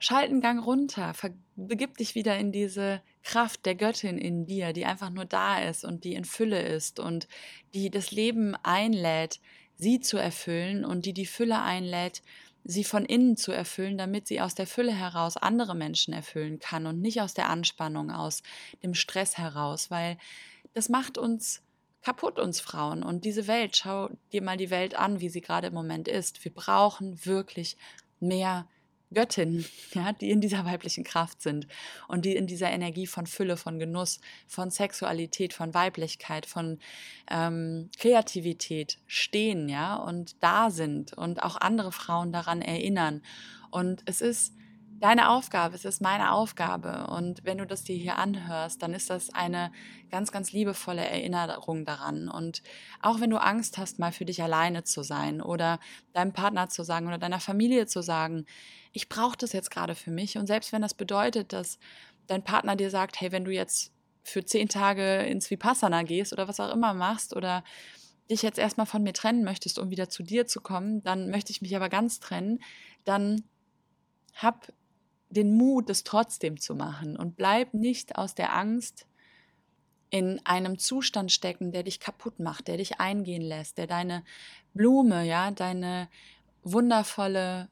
Schalt 0.02 0.30
einen 0.30 0.40
Gang 0.40 0.66
runter, 0.66 1.14
begib 1.58 1.98
dich 1.98 2.16
wieder 2.16 2.38
in 2.38 2.54
diese 2.54 3.02
Kraft 3.22 3.66
der 3.66 3.76
Göttin 3.76 4.18
in 4.18 4.46
dir, 4.46 4.72
die 4.72 4.86
einfach 4.86 5.10
nur 5.10 5.26
da 5.26 5.60
ist 5.62 5.84
und 5.84 6.06
die 6.06 6.14
in 6.14 6.24
Fülle 6.24 6.62
ist 6.62 7.02
und 7.02 7.28
die 7.74 7.90
das 7.90 8.12
Leben 8.12 8.56
einlädt, 8.64 9.42
sie 9.76 10.00
zu 10.00 10.18
erfüllen 10.18 10.86
und 10.86 11.06
die 11.06 11.14
die 11.14 11.26
Fülle 11.26 11.62
einlädt, 11.62 12.22
sie 12.64 12.84
von 12.84 13.06
innen 13.06 13.38
zu 13.38 13.52
erfüllen, 13.52 13.98
damit 13.98 14.28
sie 14.28 14.42
aus 14.42 14.56
der 14.56 14.68
Fülle 14.68 14.92
heraus 14.92 15.38
andere 15.38 15.76
Menschen 15.76 16.14
erfüllen 16.14 16.60
kann 16.60 16.86
und 16.86 17.02
nicht 17.02 17.22
aus 17.22 17.34
der 17.34 17.50
Anspannung, 17.50 18.12
aus 18.12 18.44
dem 18.84 18.94
Stress 18.94 19.38
heraus, 19.38 19.90
weil 19.90 20.18
das 20.74 20.90
macht 20.90 21.18
uns 21.18 21.62
kaputt, 22.02 22.40
uns 22.40 22.60
Frauen. 22.60 23.04
Und 23.04 23.26
diese 23.26 23.48
Welt, 23.48 23.76
schau 23.76 24.10
dir 24.32 24.42
mal 24.42 24.58
die 24.58 24.70
Welt 24.70 24.96
an, 24.96 25.20
wie 25.20 25.30
sie 25.30 25.42
gerade 25.42 25.68
im 25.68 25.74
Moment 25.74 26.08
ist. 26.08 26.44
Wir 26.44 26.54
brauchen 26.54 27.26
wirklich 27.26 27.78
mehr 28.20 28.68
Göttinnen, 29.14 29.66
ja, 29.94 30.14
die 30.14 30.30
in 30.30 30.42
dieser 30.42 30.66
weiblichen 30.66 31.04
Kraft 31.04 31.42
sind 31.42 31.68
und 32.08 32.26
die 32.26 32.36
in 32.36 32.48
dieser 32.48 32.72
Energie 32.72 33.08
von 33.08 33.26
Fülle, 33.26 33.58
von 33.58 33.80
Genuss, 33.80 34.20
von 34.48 34.72
Sexualität, 34.72 35.54
von 35.54 35.74
Weiblichkeit, 35.74 36.46
von 36.46 36.80
ähm, 37.30 37.90
Kreativität 37.98 39.00
stehen, 39.08 39.70
ja, 39.70 39.96
und 39.96 40.36
da 40.44 40.70
sind 40.70 41.14
und 41.14 41.44
auch 41.44 41.58
andere 41.58 41.92
Frauen 41.92 42.32
daran 42.32 42.62
erinnern. 42.62 43.22
Und 43.72 44.02
es 44.06 44.22
ist 44.22 44.54
deine 45.00 45.30
Aufgabe, 45.30 45.76
es 45.76 45.86
ist 45.86 46.02
meine 46.02 46.32
Aufgabe. 46.32 47.08
Und 47.08 47.44
wenn 47.46 47.58
du 47.58 47.66
das 47.66 47.84
dir 47.84 47.96
hier 47.96 48.18
anhörst, 48.18 48.82
dann 48.82 48.94
ist 48.94 49.10
das 49.10 49.34
eine 49.34 49.72
ganz, 50.12 50.32
ganz 50.32 50.52
liebevolle 50.52 51.06
Erinnerung 51.06 51.86
daran. 51.86 52.30
Und 52.30 52.62
auch 53.02 53.20
wenn 53.20 53.30
du 53.30 53.38
Angst 53.38 53.78
hast, 53.78 54.00
mal 54.00 54.12
für 54.12 54.26
dich 54.26 54.44
alleine 54.44 54.84
zu 54.84 55.04
sein 55.04 55.42
oder 55.42 55.80
deinem 56.14 56.34
Partner 56.34 56.70
zu 56.70 56.84
sagen 56.84 57.08
oder 57.08 57.18
deiner 57.18 57.40
Familie 57.40 57.88
zu 57.88 58.02
sagen, 58.02 58.46
ich 58.92 59.10
brauche 59.10 59.38
das 59.38 59.54
jetzt 59.54 59.72
gerade 59.72 59.96
für 59.96 60.12
mich. 60.12 60.38
Und 60.38 60.48
selbst 60.48 60.74
wenn 60.74 60.82
das 60.82 60.94
bedeutet, 60.94 61.54
dass 61.54 61.80
dein 62.28 62.44
Partner 62.44 62.76
dir 62.76 62.90
sagt, 62.90 63.22
hey, 63.22 63.32
wenn 63.32 63.46
du 63.46 63.52
jetzt 63.52 63.94
für 64.24 64.44
zehn 64.44 64.68
Tage 64.68 65.24
ins 65.24 65.50
Vipassana 65.50 66.04
gehst 66.04 66.34
oder 66.34 66.48
was 66.48 66.60
auch 66.60 66.74
immer 66.74 66.94
machst 66.94 67.36
oder 67.36 67.64
dich 68.30 68.42
jetzt 68.42 68.60
erstmal 68.60 68.86
von 68.86 69.02
mir 69.02 69.14
trennen 69.14 69.44
möchtest, 69.44 69.80
um 69.80 69.90
wieder 69.90 70.10
zu 70.10 70.24
dir 70.24 70.46
zu 70.46 70.62
kommen, 70.62 71.02
dann 71.04 71.32
möchte 71.32 71.52
ich 71.52 71.62
mich 71.62 71.76
aber 71.76 71.90
ganz 71.90 72.20
trennen, 72.20 72.60
dann 73.04 73.44
hab 74.36 74.72
den 75.30 75.56
Mut, 75.56 75.90
es 75.90 76.04
trotzdem 76.04 76.60
zu 76.60 76.76
machen. 76.76 77.16
Und 77.16 77.36
bleib 77.36 77.74
nicht 77.74 78.18
aus 78.18 78.36
der 78.36 78.56
Angst 78.56 79.06
in 80.10 80.42
einem 80.44 80.80
Zustand 80.80 81.32
stecken, 81.32 81.72
der 81.72 81.84
dich 81.84 82.00
kaputt 82.00 82.40
macht, 82.40 82.68
der 82.68 82.78
dich 82.78 83.00
eingehen 83.00 83.44
lässt, 83.44 83.78
der 83.78 83.86
deine 83.86 84.24
Blume, 84.74 85.24
ja, 85.26 85.52
deine 85.52 86.10
wundervolle 86.64 87.70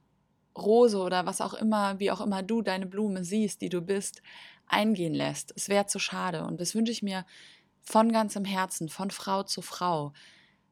Rose 0.56 1.00
oder 1.00 1.26
was 1.26 1.42
auch 1.42 1.54
immer, 1.54 2.00
wie 2.00 2.12
auch 2.12 2.22
immer 2.22 2.44
du 2.44 2.62
deine 2.62 2.86
Blume 2.86 3.24
siehst, 3.24 3.62
die 3.62 3.70
du 3.70 3.82
bist, 3.82 4.22
eingehen 4.68 5.14
lässt. 5.14 5.54
Es 5.56 5.70
wäre 5.70 5.88
zu 5.88 6.00
schade. 6.00 6.44
Und 6.44 6.62
das 6.62 6.76
wünsche 6.76 6.92
ich 6.92 7.02
mir 7.02 7.26
von 7.82 8.12
ganzem 8.12 8.46
Herzen, 8.46 8.90
von 8.90 9.12
Frau 9.12 9.44
zu 9.44 9.62
Frau, 9.62 10.14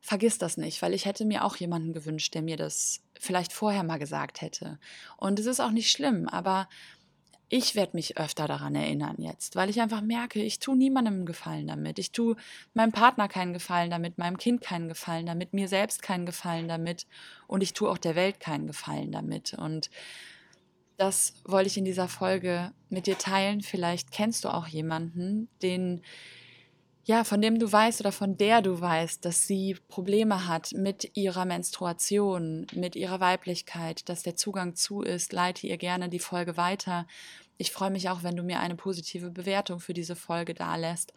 vergiss 0.02 0.38
das 0.38 0.58
nicht, 0.58 0.82
weil 0.82 0.94
ich 0.94 1.06
hätte 1.06 1.26
mir 1.26 1.44
auch 1.44 1.56
jemanden 1.56 1.94
gewünscht, 1.94 2.36
der 2.36 2.44
mir 2.44 2.58
das 2.58 3.02
vielleicht 3.20 3.54
vorher 3.54 3.84
mal 3.84 4.00
gesagt 4.00 4.42
hätte. 4.42 4.80
Und 5.18 5.40
es 5.40 5.46
ist 5.46 5.60
auch 5.60 5.72
nicht 5.72 5.92
schlimm, 5.92 6.28
aber 6.28 6.68
ich 7.48 7.76
werde 7.76 7.96
mich 7.96 8.18
öfter 8.18 8.48
daran 8.48 8.74
erinnern 8.74 9.18
jetzt, 9.20 9.56
weil 9.56 9.70
ich 9.70 9.80
einfach 9.80 10.02
merke, 10.02 10.42
ich 10.42 10.60
tue 10.60 10.76
niemandem 10.76 11.14
einen 11.14 11.26
Gefallen 11.26 11.68
damit. 11.68 12.00
Ich 12.00 12.12
tue 12.12 12.36
meinem 12.74 12.92
Partner 12.92 13.28
keinen 13.28 13.54
Gefallen 13.54 13.92
damit, 13.92 14.18
meinem 14.18 14.38
Kind 14.38 14.62
keinen 14.62 14.88
Gefallen 14.88 15.28
damit, 15.28 15.54
mir 15.54 15.68
selbst 15.68 16.02
keinen 16.02 16.26
Gefallen 16.26 16.68
damit 16.68 17.06
und 17.48 17.62
ich 17.62 17.74
tue 17.74 17.90
auch 17.90 18.00
der 18.00 18.16
Welt 18.16 18.40
keinen 18.40 18.66
Gefallen 18.66 19.12
damit. 19.12 19.54
Und 19.54 19.92
das 20.98 21.34
wollte 21.44 21.68
ich 21.68 21.78
in 21.78 21.86
dieser 21.86 22.08
Folge 22.08 22.72
mit 22.90 23.06
dir 23.06 23.18
teilen. 23.18 23.62
Vielleicht 23.62 24.12
kennst 24.12 24.44
du 24.44 24.50
auch 24.50 24.68
jemanden, 24.68 25.50
den 25.62 26.02
ja, 27.08 27.24
von 27.24 27.40
dem 27.40 27.60
du 27.60 27.72
weißt 27.72 28.00
oder 28.00 28.12
von 28.12 28.36
der 28.36 28.64
du 28.64 28.82
weißt, 28.82 29.24
dass 29.24 29.46
sie 29.46 29.78
Probleme 29.90 30.48
hat 30.48 30.72
mit 30.74 31.16
ihrer 31.16 31.46
Menstruation, 31.46 32.66
mit 32.74 32.96
ihrer 32.96 33.20
Weiblichkeit, 33.20 34.10
dass 34.10 34.24
der 34.24 34.36
Zugang 34.36 34.76
zu 34.76 35.02
ist, 35.02 35.32
leite 35.32 35.68
ihr 35.68 35.78
gerne 35.78 36.10
die 36.10 36.20
Folge 36.20 36.58
weiter. 36.58 37.06
Ich 37.58 37.72
freue 37.72 37.92
mich 37.92 38.10
auch, 38.10 38.24
wenn 38.24 38.36
du 38.36 38.42
mir 38.42 38.60
eine 38.60 38.76
positive 38.76 39.30
Bewertung 39.30 39.80
für 39.80 39.94
diese 39.94 40.16
Folge 40.16 40.56
dalässt. 40.56 41.14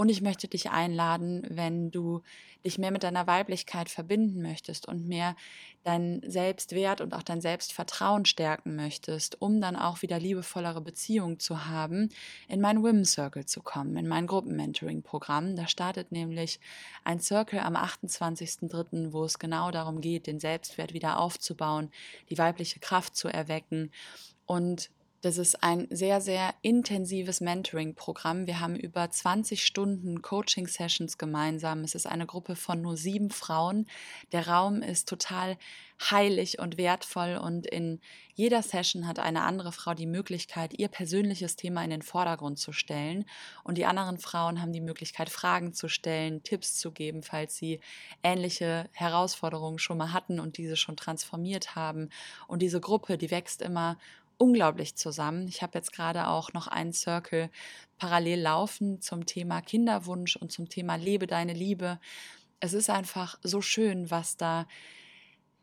Und 0.00 0.08
ich 0.08 0.22
möchte 0.22 0.48
dich 0.48 0.70
einladen, 0.70 1.42
wenn 1.50 1.90
du 1.90 2.22
dich 2.64 2.78
mehr 2.78 2.90
mit 2.90 3.02
deiner 3.02 3.26
Weiblichkeit 3.26 3.90
verbinden 3.90 4.40
möchtest 4.40 4.88
und 4.88 5.06
mehr 5.06 5.36
deinen 5.84 6.22
Selbstwert 6.22 7.02
und 7.02 7.12
auch 7.12 7.22
dein 7.22 7.42
Selbstvertrauen 7.42 8.24
stärken 8.24 8.76
möchtest, 8.76 9.42
um 9.42 9.60
dann 9.60 9.76
auch 9.76 10.00
wieder 10.00 10.18
liebevollere 10.18 10.80
Beziehungen 10.80 11.38
zu 11.38 11.66
haben, 11.66 12.08
in 12.48 12.62
mein 12.62 12.82
Women's 12.82 13.12
Circle 13.12 13.44
zu 13.44 13.60
kommen, 13.60 13.94
in 13.98 14.08
mein 14.08 14.26
Gruppenmentoring-Programm. 14.26 15.54
Da 15.54 15.68
startet 15.68 16.12
nämlich 16.12 16.60
ein 17.04 17.20
Circle 17.20 17.60
am 17.60 17.76
28.03., 17.76 19.12
wo 19.12 19.24
es 19.24 19.38
genau 19.38 19.70
darum 19.70 20.00
geht, 20.00 20.26
den 20.26 20.40
Selbstwert 20.40 20.94
wieder 20.94 21.20
aufzubauen, 21.20 21.90
die 22.30 22.38
weibliche 22.38 22.80
Kraft 22.80 23.16
zu 23.16 23.28
erwecken 23.28 23.90
und 24.46 24.88
das 25.22 25.36
ist 25.36 25.62
ein 25.62 25.86
sehr, 25.90 26.20
sehr 26.20 26.54
intensives 26.62 27.40
Mentoring-Programm. 27.42 28.46
Wir 28.46 28.60
haben 28.60 28.74
über 28.74 29.10
20 29.10 29.64
Stunden 29.64 30.22
Coaching-Sessions 30.22 31.18
gemeinsam. 31.18 31.84
Es 31.84 31.94
ist 31.94 32.06
eine 32.06 32.24
Gruppe 32.24 32.56
von 32.56 32.80
nur 32.80 32.96
sieben 32.96 33.30
Frauen. 33.30 33.86
Der 34.32 34.48
Raum 34.48 34.82
ist 34.82 35.08
total 35.08 35.58
heilig 36.10 36.58
und 36.58 36.78
wertvoll 36.78 37.36
und 37.36 37.66
in 37.66 38.00
jeder 38.34 38.62
Session 38.62 39.06
hat 39.06 39.18
eine 39.18 39.42
andere 39.42 39.70
Frau 39.70 39.92
die 39.92 40.06
Möglichkeit, 40.06 40.78
ihr 40.78 40.88
persönliches 40.88 41.56
Thema 41.56 41.84
in 41.84 41.90
den 41.90 42.00
Vordergrund 42.00 42.58
zu 42.58 42.72
stellen 42.72 43.26
und 43.64 43.76
die 43.76 43.84
anderen 43.84 44.18
Frauen 44.18 44.62
haben 44.62 44.72
die 44.72 44.80
Möglichkeit, 44.80 45.28
Fragen 45.28 45.74
zu 45.74 45.88
stellen, 45.88 46.42
Tipps 46.42 46.78
zu 46.78 46.92
geben, 46.92 47.22
falls 47.22 47.56
sie 47.56 47.80
ähnliche 48.22 48.88
Herausforderungen 48.92 49.78
schon 49.78 49.98
mal 49.98 50.14
hatten 50.14 50.40
und 50.40 50.56
diese 50.56 50.76
schon 50.76 50.96
transformiert 50.96 51.76
haben. 51.76 52.08
Und 52.48 52.62
diese 52.62 52.80
Gruppe, 52.80 53.18
die 53.18 53.30
wächst 53.30 53.60
immer 53.60 53.98
unglaublich 54.40 54.96
zusammen. 54.96 55.46
Ich 55.48 55.62
habe 55.62 55.76
jetzt 55.76 55.92
gerade 55.92 56.26
auch 56.26 56.52
noch 56.54 56.66
einen 56.66 56.94
Circle 56.94 57.50
parallel 57.98 58.40
laufen 58.40 59.00
zum 59.02 59.26
Thema 59.26 59.60
Kinderwunsch 59.60 60.36
und 60.36 60.50
zum 60.50 60.68
Thema 60.68 60.96
Lebe 60.96 61.26
deine 61.26 61.52
Liebe. 61.52 62.00
Es 62.58 62.72
ist 62.72 62.88
einfach 62.88 63.38
so 63.42 63.60
schön, 63.60 64.10
was 64.10 64.38
da 64.38 64.66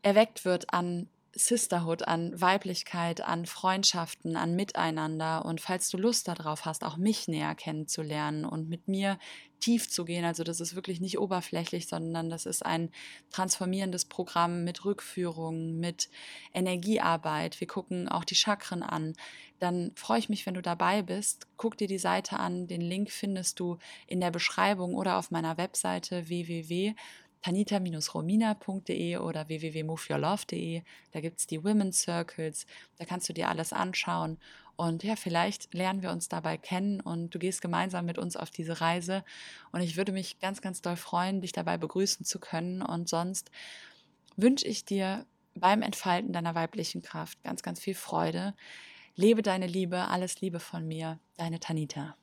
erweckt 0.02 0.44
wird 0.44 0.72
an 0.72 1.08
Sisterhood, 1.32 2.08
an 2.08 2.40
Weiblichkeit, 2.40 3.20
an 3.20 3.46
Freundschaften, 3.46 4.36
an 4.36 4.56
Miteinander. 4.56 5.44
Und 5.44 5.60
falls 5.60 5.90
du 5.90 5.96
Lust 5.96 6.26
darauf 6.28 6.64
hast, 6.64 6.84
auch 6.84 6.96
mich 6.96 7.28
näher 7.28 7.54
kennenzulernen 7.54 8.44
und 8.44 8.68
mit 8.68 8.88
mir 8.88 9.18
tief 9.60 9.90
zu 9.90 10.04
gehen, 10.04 10.24
also 10.24 10.44
das 10.44 10.60
ist 10.60 10.74
wirklich 10.74 11.00
nicht 11.00 11.18
oberflächlich, 11.18 11.88
sondern 11.88 12.30
das 12.30 12.46
ist 12.46 12.64
ein 12.64 12.90
transformierendes 13.30 14.04
Programm 14.04 14.64
mit 14.64 14.84
Rückführung, 14.84 15.78
mit 15.78 16.08
Energiearbeit. 16.54 17.60
Wir 17.60 17.66
gucken 17.66 18.08
auch 18.08 18.24
die 18.24 18.36
Chakren 18.36 18.82
an. 18.82 19.14
Dann 19.58 19.92
freue 19.96 20.20
ich 20.20 20.28
mich, 20.28 20.46
wenn 20.46 20.54
du 20.54 20.62
dabei 20.62 21.02
bist. 21.02 21.46
Guck 21.56 21.76
dir 21.76 21.88
die 21.88 21.98
Seite 21.98 22.38
an. 22.38 22.68
Den 22.68 22.80
Link 22.80 23.10
findest 23.10 23.60
du 23.60 23.78
in 24.06 24.20
der 24.20 24.30
Beschreibung 24.30 24.94
oder 24.94 25.18
auf 25.18 25.30
meiner 25.30 25.56
Webseite 25.56 26.28
www 26.28 26.94
tanita-romina.de 27.42 29.18
oder 29.18 29.48
www.moveyourlove.de. 29.48 30.82
Da 31.12 31.20
gibt 31.20 31.38
es 31.38 31.46
die 31.46 31.62
Women's 31.62 32.00
Circles, 32.00 32.66
da 32.98 33.04
kannst 33.04 33.28
du 33.28 33.32
dir 33.32 33.48
alles 33.48 33.72
anschauen. 33.72 34.38
Und 34.76 35.02
ja, 35.02 35.16
vielleicht 35.16 35.74
lernen 35.74 36.02
wir 36.02 36.12
uns 36.12 36.28
dabei 36.28 36.56
kennen 36.56 37.00
und 37.00 37.34
du 37.34 37.40
gehst 37.40 37.62
gemeinsam 37.62 38.06
mit 38.06 38.16
uns 38.16 38.36
auf 38.36 38.50
diese 38.50 38.80
Reise. 38.80 39.24
Und 39.72 39.80
ich 39.80 39.96
würde 39.96 40.12
mich 40.12 40.38
ganz, 40.38 40.60
ganz 40.60 40.80
doll 40.82 40.96
freuen, 40.96 41.40
dich 41.40 41.50
dabei 41.50 41.78
begrüßen 41.78 42.24
zu 42.24 42.38
können. 42.38 42.80
Und 42.80 43.08
sonst 43.08 43.50
wünsche 44.36 44.68
ich 44.68 44.84
dir 44.84 45.26
beim 45.56 45.82
Entfalten 45.82 46.32
deiner 46.32 46.54
weiblichen 46.54 47.02
Kraft 47.02 47.42
ganz, 47.42 47.62
ganz 47.62 47.80
viel 47.80 47.96
Freude. 47.96 48.54
Lebe 49.16 49.42
deine 49.42 49.66
Liebe, 49.66 50.06
alles 50.08 50.40
Liebe 50.40 50.60
von 50.60 50.86
mir, 50.86 51.18
deine 51.36 51.58
Tanita. 51.58 52.14